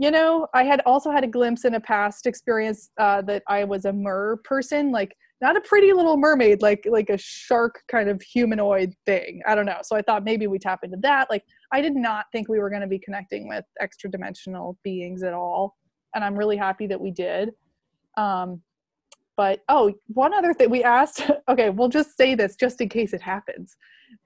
[0.02, 3.64] you know, I had also had a glimpse in a past experience uh, that I
[3.64, 8.10] was a mer person, like not a pretty little mermaid, like like a shark kind
[8.10, 9.44] of humanoid thing.
[9.46, 9.78] I don't know.
[9.84, 11.30] So I thought maybe we tap into that.
[11.30, 15.22] Like I did not think we were going to be connecting with extra dimensional beings
[15.22, 15.78] at all,
[16.16, 17.52] and I'm really happy that we did.
[18.18, 18.64] Um,
[19.38, 23.14] but oh, one other thing we asked, okay, we'll just say this just in case
[23.14, 23.78] it happens.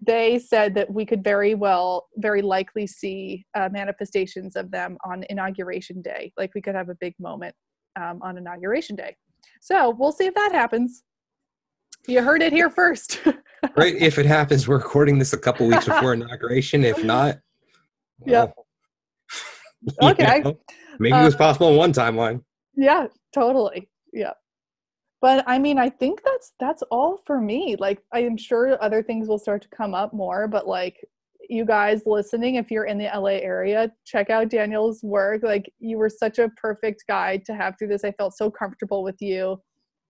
[0.06, 5.24] They said that we could very well, very likely see uh, manifestations of them on
[5.30, 6.32] inauguration day.
[6.38, 7.56] Like we could have a big moment
[8.00, 9.16] um, on inauguration day.
[9.62, 11.04] So we'll see if that happens.
[12.08, 13.20] You heard it here first.
[13.76, 13.96] right.
[13.96, 16.84] If it happens, we're recording this a couple weeks before inauguration.
[16.84, 17.40] If not,
[18.20, 18.54] well,
[20.02, 20.10] yeah.
[20.10, 20.42] okay.
[20.42, 20.60] Know,
[21.00, 22.42] maybe it was uh, possible in one timeline.
[22.76, 23.90] Yeah, totally.
[24.14, 24.34] Yeah
[25.26, 29.02] but i mean i think that's that's all for me like i am sure other
[29.02, 30.98] things will start to come up more but like
[31.50, 35.98] you guys listening if you're in the la area check out daniel's work like you
[35.98, 38.04] were such a perfect guide to have through this.
[38.04, 39.62] I felt so comfortable with you.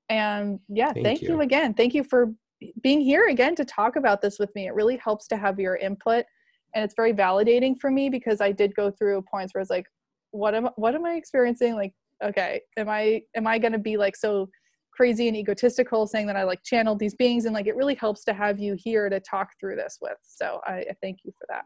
[0.09, 1.29] And yeah thank, thank you.
[1.29, 1.41] you.
[1.41, 1.73] again.
[1.73, 2.33] Thank you for
[2.81, 4.67] being here again to talk about this with me.
[4.67, 6.25] It really helps to have your input
[6.73, 9.87] and it's very validating for me because i did go through points where it's like
[10.31, 11.75] what am what am i experiencing?
[11.75, 11.93] Like
[12.23, 14.49] okay am i am i going to be like so
[14.95, 18.23] crazy and egotistical saying that I like channeled these beings and like it really helps
[18.25, 20.17] to have you here to talk through this with.
[20.23, 21.65] So I, I thank you for that.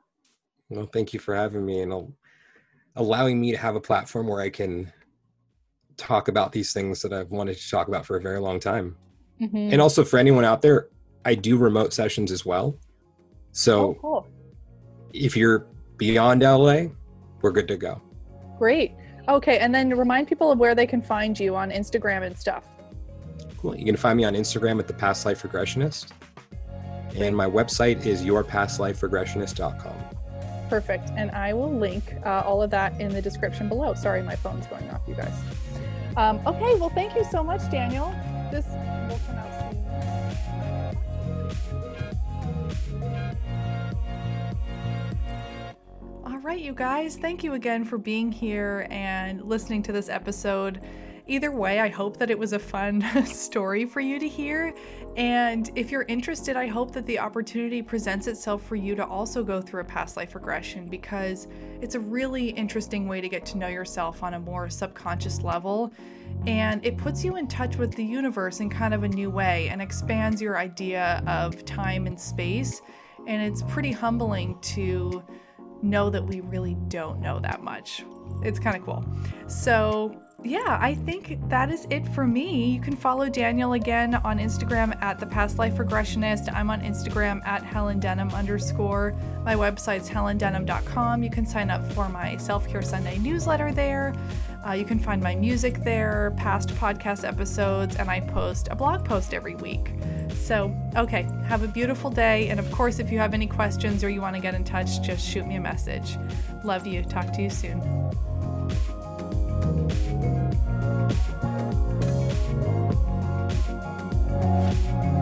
[0.70, 2.14] Well, thank you for having me and
[2.96, 4.92] allowing me to have a platform where I can
[5.98, 8.96] talk about these things that I've wanted to talk about for a very long time.
[9.42, 9.74] Mm-hmm.
[9.74, 10.90] And also for anyone out there,
[11.26, 12.78] I do remote sessions as well.
[13.52, 14.28] So oh, cool.
[15.14, 15.68] if you're
[15.98, 16.86] beyond LA,
[17.42, 18.02] we're good to go.
[18.58, 18.94] Great.
[19.28, 22.66] Okay, and then remind people of where they can find you on Instagram and stuff.
[23.60, 23.76] Cool.
[23.76, 26.12] You can find me on Instagram at the Past Life Regressionist.
[27.16, 29.96] And my website is yourpastliferegressionist.com.
[30.70, 31.10] Perfect.
[31.18, 33.94] And I will link uh, all of that in the description below.
[33.96, 35.34] Sorry, my phone's going off, you guys.
[36.16, 38.16] Um, okay, well, thank you so much, Daniel.
[38.50, 38.66] This
[39.10, 39.76] will come out soon.
[46.26, 50.80] All right, you guys, thank you again for being here and listening to this episode.
[51.30, 54.74] Either way, I hope that it was a fun story for you to hear.
[55.16, 59.44] And if you're interested, I hope that the opportunity presents itself for you to also
[59.44, 61.48] go through a past life regression because
[61.82, 65.94] it's a really interesting way to get to know yourself on a more subconscious level.
[66.48, 69.70] And it puts you in touch with the universe in kind of a new way
[69.70, 72.82] and expands your idea of time and space.
[73.28, 75.24] And it's pretty humbling to
[75.84, 78.04] know that we really don't know that much.
[78.42, 79.06] It's kind of cool.
[79.48, 82.72] So, yeah, I think that is it for me.
[82.72, 86.54] You can follow Daniel again on Instagram at the Past Life Regressionist.
[86.54, 89.16] I'm on Instagram at Helen Denham underscore.
[89.44, 91.24] My website's helendenham.com.
[91.24, 94.16] You can sign up for my Self Care Sunday newsletter there.
[94.66, 99.04] Uh, you can find my music there, past podcast episodes, and I post a blog
[99.04, 99.92] post every week.
[100.36, 102.48] So, okay, have a beautiful day.
[102.50, 105.02] And of course, if you have any questions or you want to get in touch,
[105.02, 106.18] just shoot me a message.
[106.64, 107.04] Love you.
[107.04, 108.10] Talk to you soon.
[109.62, 109.92] Thank
[115.14, 115.19] you.